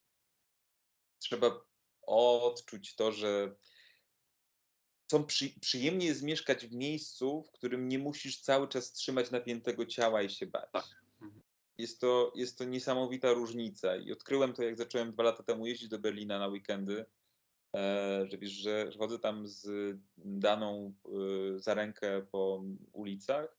[1.19, 1.61] trzeba
[2.07, 3.55] odczuć to, że
[5.12, 9.86] są przy, przyjemnie jest mieszkać w miejscu, w którym nie musisz cały czas trzymać napiętego
[9.86, 10.70] ciała i się bać.
[10.72, 10.86] Tak.
[11.22, 11.41] Mhm.
[11.78, 15.89] Jest to, jest to niesamowita różnica i odkryłem to, jak zacząłem dwa lata temu jeździć
[15.89, 17.05] do Berlina na weekendy,
[17.76, 19.68] e, że wiesz, że chodzę tam z
[20.18, 23.57] daną e, za rękę po ulicach,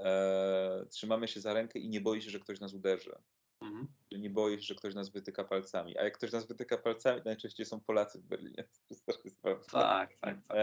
[0.00, 3.14] e, trzymamy się za rękę i nie boję się, że ktoś nas uderzy.
[3.60, 3.88] Mhm.
[4.18, 5.98] Nie boję się, że ktoś nas wytyka palcami.
[5.98, 8.64] A jak ktoś nas wytyka palcami, najczęściej są Polacy w Berlinie.
[9.72, 10.46] Tak, tak.
[10.48, 10.58] tak.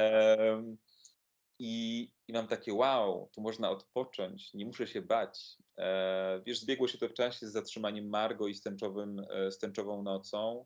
[1.59, 5.57] i, I mam takie wow, tu można odpocząć, nie muszę się bać.
[5.77, 9.57] E, wiesz, zbiegło się to w czasie z zatrzymaniem Margo i z, tęczowym, e, z
[9.57, 10.65] tęczową nocą,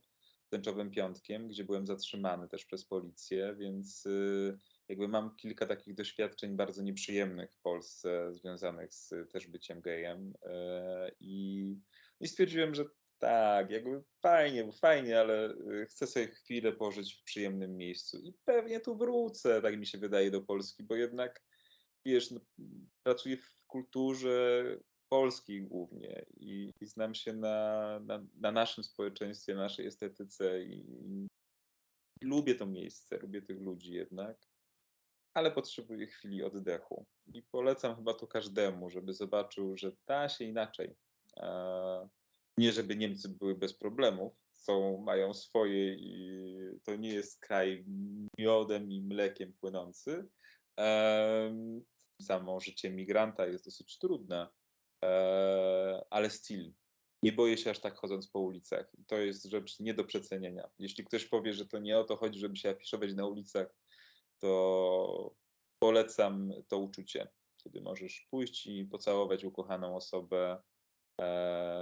[0.49, 4.57] tęczowym piątkiem, gdzie byłem zatrzymany też przez policję, więc y,
[4.87, 10.33] jakby mam kilka takich doświadczeń bardzo nieprzyjemnych w Polsce, związanych z też byciem gejem.
[10.45, 11.75] E, I
[12.19, 12.85] i stwierdziłem, że
[13.19, 18.19] tak, jakby fajnie, fajnie, ale y, chcę sobie chwilę pożyć w przyjemnym miejscu.
[18.19, 21.43] I pewnie tu wrócę, tak mi się wydaje, do Polski, bo jednak,
[22.05, 22.39] wiesz, no,
[23.03, 24.63] pracuję w kulturze
[25.09, 30.85] polskiej głównie i, i znam się na, na, na, naszym społeczeństwie, naszej estetyce i,
[32.21, 34.37] i lubię to miejsce, lubię tych ludzi jednak,
[35.33, 37.05] ale potrzebuję chwili oddechu.
[37.33, 40.95] I polecam chyba to każdemu, żeby zobaczył, że da się inaczej
[42.57, 47.85] nie, żeby Niemcy były bez problemów, są, mają swoje i to nie jest kraj
[48.39, 50.27] miodem i mlekiem płynący.
[52.21, 54.47] Samo życie migranta jest dosyć trudne,
[55.03, 56.73] e, ale styl.
[57.23, 58.91] Nie boję się aż tak chodząc po ulicach.
[59.07, 60.69] To jest rzecz nie do przecenienia.
[60.79, 63.75] Jeśli ktoś powie, że to nie o to chodzi, żeby się afiszować na ulicach,
[64.39, 65.35] to
[65.79, 67.27] polecam to uczucie,
[67.63, 70.76] kiedy możesz pójść i pocałować ukochaną osobę, E,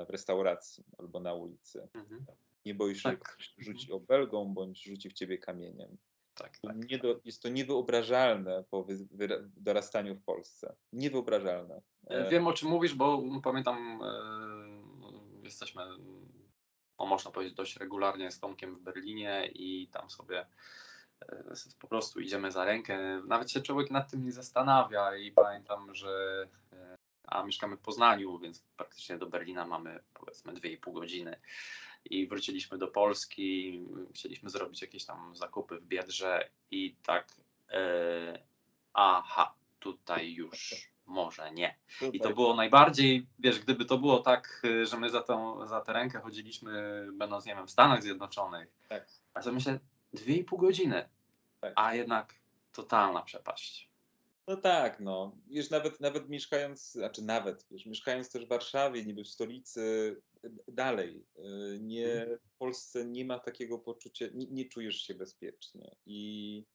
[0.05, 1.87] w restauracji albo na ulicy.
[1.93, 2.25] Mhm.
[2.65, 3.37] Nie boisz się, tak.
[3.39, 5.97] że rzuci obelgą bądź rzuci w ciebie kamieniem.
[6.35, 10.75] Tak, tak, nie do, jest to niewyobrażalne po wy, wy, dorastaniu w Polsce.
[10.93, 11.81] Niewyobrażalne.
[12.07, 15.83] E, wiem o czym mówisz, bo pamiętam, e, jesteśmy,
[16.97, 20.45] o, można powiedzieć, dość regularnie z Tomkiem w Berlinie i tam sobie
[21.21, 23.21] e, po prostu idziemy za rękę.
[23.27, 26.47] Nawet się człowiek nad tym nie zastanawia i pamiętam, że
[27.27, 31.39] a mieszkamy w Poznaniu, więc praktycznie do Berlina mamy powiedzmy 2,5 godziny.
[32.09, 33.81] i wróciliśmy do Polski.
[34.13, 37.27] Chcieliśmy zrobić jakieś tam zakupy w Biedrze i tak,
[37.69, 38.39] e,
[38.93, 41.75] aha, tutaj już może nie.
[42.13, 45.81] I to było najbardziej, wiesz, gdyby to było tak, y, że my za, tą, za
[45.81, 49.07] tę rękę chodziliśmy, będąc, nie wiem, w Stanach Zjednoczonych, Tak.
[49.33, 49.79] a to myślę,
[50.13, 51.09] dwie i pół godziny,
[51.61, 51.73] Tak.
[51.75, 52.35] a jednak
[52.73, 53.89] totalna przepaść.
[54.47, 55.37] No tak, no.
[55.47, 59.81] Wiesz, nawet, nawet mieszkając, znaczy nawet, wiesz, mieszkając też w Warszawie, niby w stolicy,
[60.45, 65.95] y, dalej, y, nie, w Polsce nie ma takiego poczucia, nie, nie czujesz się bezpiecznie
[66.05, 66.65] i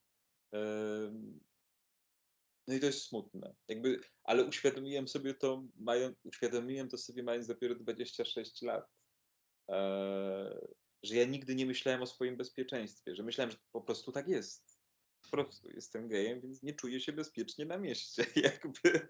[0.55, 1.41] ym,
[2.69, 3.55] no i to jest smutne.
[3.69, 8.85] Jakby, ale uświadomiłem sobie to, mając, uświadomiłem to sobie mając dopiero 26 lat,
[9.71, 10.69] e,
[11.03, 14.70] że ja nigdy nie myślałem o swoim bezpieczeństwie, że myślałem, że po prostu tak jest
[15.23, 18.27] po prostu jestem gejem, więc nie czuję się bezpiecznie na mieście.
[18.37, 19.09] Jakby,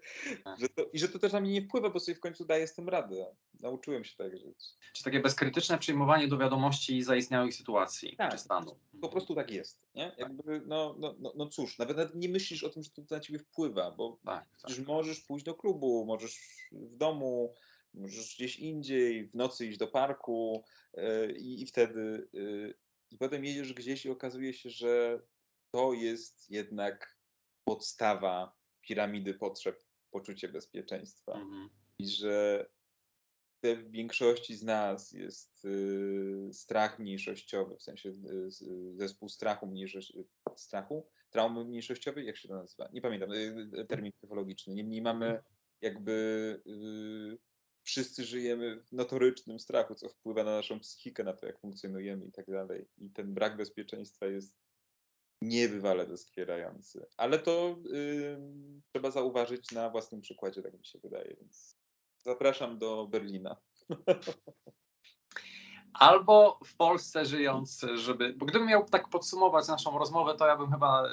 [0.59, 2.67] że to, I że to też na mnie nie wpływa, bo sobie w końcu daję
[2.67, 3.35] z tym radę.
[3.59, 4.65] Nauczyłem się tak żyć.
[4.93, 8.31] Czy takie bezkrytyczne przyjmowanie do wiadomości zaistniałych sytuacji Tak.
[8.31, 8.79] czy stanu.
[9.01, 9.81] Po prostu tak jest.
[9.95, 10.15] Nie?
[10.17, 13.19] Jakby, no, no, no, no cóż, nawet, nawet nie myślisz o tym, że to na
[13.19, 14.87] ciebie wpływa, bo Tak, tak.
[14.87, 16.39] możesz pójść do klubu, możesz
[16.71, 17.53] w domu,
[17.93, 22.73] możesz gdzieś indziej, w nocy iść do parku yy, i, i wtedy yy,
[23.11, 25.21] i potem jedziesz gdzieś i okazuje się, że
[25.71, 27.17] to jest jednak
[27.63, 31.33] podstawa piramidy potrzeb, poczucie bezpieczeństwa.
[31.33, 31.69] Mhm.
[31.99, 32.65] I że
[33.61, 38.51] te w większości z nas jest y, strach mniejszościowy, w sensie y,
[38.95, 40.13] zespół strachu, mniejszości,
[40.55, 42.89] strachu, traumy mniejszościowej, jak się to nazywa?
[42.93, 44.73] Nie pamiętam, y, y, termin psychologiczny.
[44.73, 45.43] Niemniej mamy
[45.81, 46.11] jakby
[46.67, 47.37] y,
[47.83, 52.31] wszyscy żyjemy w notorycznym strachu, co wpływa na naszą psychikę, na to, jak funkcjonujemy i
[52.31, 52.87] tak dalej.
[52.97, 54.55] I ten brak bezpieczeństwa jest
[55.41, 57.05] niebywale doskwierający.
[57.17, 58.37] Ale to y,
[58.91, 61.35] trzeba zauważyć na własnym przykładzie, tak mi się wydaje.
[61.39, 61.75] Więc
[62.17, 63.57] zapraszam do Berlina.
[65.93, 68.33] Albo w Polsce żyjąc, żeby.
[68.33, 71.09] Bo gdybym miał tak podsumować naszą rozmowę, to ja bym chyba y,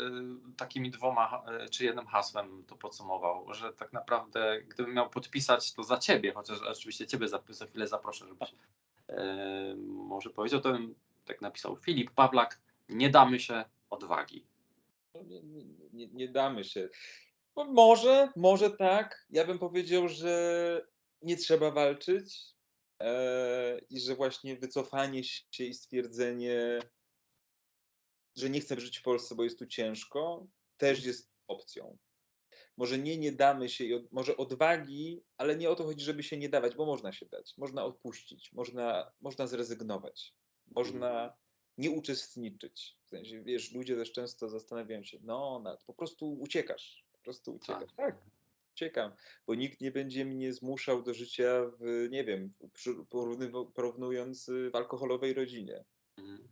[0.56, 5.82] takimi dwoma y, czy jednym hasłem to podsumował, że tak naprawdę gdybym miał podpisać to
[5.82, 9.14] za ciebie, chociaż oczywiście ciebie za, za chwilę zaproszę, żebyś y,
[9.86, 14.46] może powiedział, to bym tak napisał Filip Pawlak, nie damy się odwagi.
[15.14, 15.42] No, Nie,
[15.92, 16.88] nie, nie, damy się.
[17.56, 19.26] No, może, może tak.
[19.30, 20.86] Ja bym powiedział, że
[21.22, 22.54] nie trzeba walczyć
[23.02, 26.78] e, i że właśnie wycofanie się i stwierdzenie,
[28.36, 31.98] że nie chcę żyć w Polsce, bo jest tu ciężko, też jest opcją.
[32.76, 36.22] Może nie, nie damy się, i od, może odwagi, ale nie o to chodzi, żeby
[36.22, 40.34] się nie dawać, bo można się dać, można odpuścić, można, można zrezygnować,
[40.66, 41.36] można
[41.78, 42.96] nie uczestniczyć.
[43.04, 47.54] W sensie, wiesz, ludzie też często zastanawiają się, no, no po prostu uciekasz, po prostu
[47.54, 47.92] uciekasz.
[47.96, 48.16] Tak,
[48.72, 49.12] uciekam,
[49.46, 52.52] bo nikt nie będzie mnie zmuszał do życia w, nie wiem,
[53.74, 55.84] porównując y, w alkoholowej rodzinie.
[56.16, 56.48] Mhm.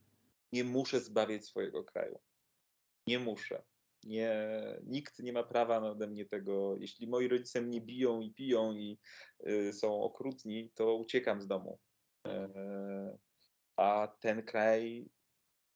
[0.52, 2.18] Nie muszę zbawiać swojego kraju.
[3.06, 3.62] Nie muszę.
[4.04, 4.32] Nie,
[4.86, 6.76] nikt nie ma prawa nade mnie tego.
[6.76, 8.98] Jeśli moi rodzice mnie biją i piją i
[9.46, 11.78] y, są okrutni, to uciekam z domu.
[12.26, 13.18] E,
[13.76, 15.10] a ten kraj,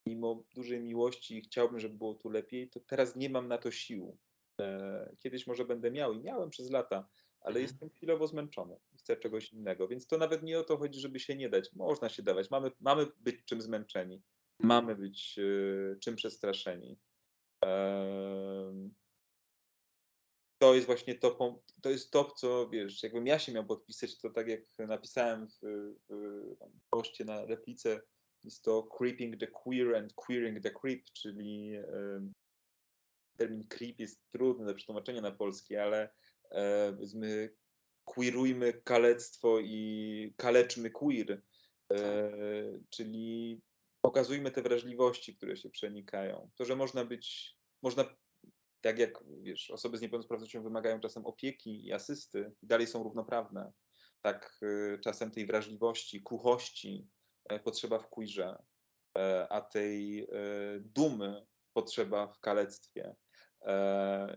[0.07, 3.71] mimo dużej miłości i chciałbym, żeby było tu lepiej, to teraz nie mam na to
[3.71, 4.19] sił.
[4.61, 7.09] E, kiedyś może będę miał i miałem przez lata,
[7.41, 7.63] ale Mhm.
[7.63, 8.77] jestem chwilowo zmęczony.
[8.99, 9.89] Chcę czegoś innego.
[9.89, 11.73] Więc to nawet nie o to chodzi, żeby się nie dać.
[11.73, 12.51] Można się dawać.
[12.51, 14.23] Mamy, mamy być czym zmęczeni.
[14.59, 16.99] Mamy być e, czym przestraszeni.
[20.61, 24.31] To jest właśnie to, to jest to, co wiesz, jakbym ja się miał podpisać, to
[24.31, 25.59] tak jak napisałem w,
[26.09, 28.01] w poście na replice,
[28.45, 32.33] jest to creeping the queer and queering the creep, czyli em,
[33.37, 36.11] termin creep jest trudny do przetłumaczenia na polski, ale
[36.51, 37.57] e, powiedzmy
[38.05, 41.43] queerujmy kalectwo i kaleczmy queer,
[41.93, 42.33] e,
[42.91, 43.61] czyli
[44.01, 46.51] pokazujmy te wrażliwości, które się przenikają.
[46.55, 48.05] To, że można być, można,
[48.81, 53.73] tak jak wiesz, osoby z niepełnosprawnością wymagają czasem opieki i asysty, dalej są równoprawne,
[54.21, 57.09] tak e, czasem tej wrażliwości, kruchości
[57.49, 58.63] e, potrzeba w queerze,
[59.19, 60.27] e, a tej e,
[60.81, 63.15] dumy potrzeba w kalectwie.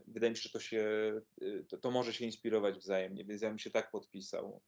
[0.08, 3.50] Wydaje mi się, że to, się, y, to, to może się inspirować wzajemnie, więc ja
[3.50, 4.62] bym się tak podpisał,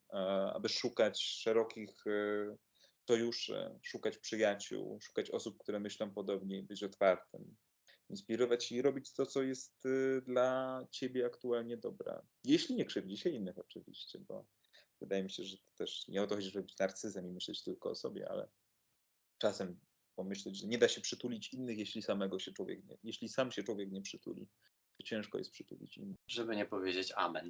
[0.53, 2.57] aby szukać szerokich y,
[3.07, 7.55] sojuszy, szukać przyjaciół, szukać osób, które myślą podobnie i być otwartym.
[8.10, 12.22] Inspirować i robić to, co jest y, dla ciebie aktualnie dobre.
[12.43, 14.45] Jeśli nie krzywdzi się innych oczywiście, bo
[15.01, 17.64] wydaje mi się, że to też nie o to chodzi, żeby być narcyzem i myśleć
[17.64, 18.49] tylko o sobie, ale
[19.38, 19.80] czasem
[20.16, 23.64] pomyśleć, że nie da się przytulić innych, jeśli samego się człowiek nie, jeśli sam się
[23.64, 24.47] człowiek nie przytuli,
[24.97, 26.18] to ciężko jest przytulić innych.
[26.28, 27.49] Żeby nie powiedzieć amen.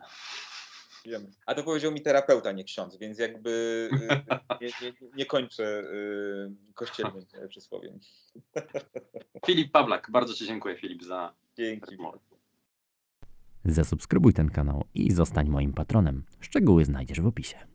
[1.06, 1.32] Wiemy.
[1.46, 3.50] A to powiedział mi terapeuta, nie ksiądz, więc jakby
[3.94, 8.00] y, nie, nie, nie kończę y, kościelnym e, przysłowiem.
[9.46, 11.98] Filip Pawlak, bardzo Ci dziękuję Filip za Dzięki.
[13.66, 16.24] Zasubskrybuj ten kanał i zostań moim patronem.
[16.40, 17.75] Szczegóły znajdziesz w opisie.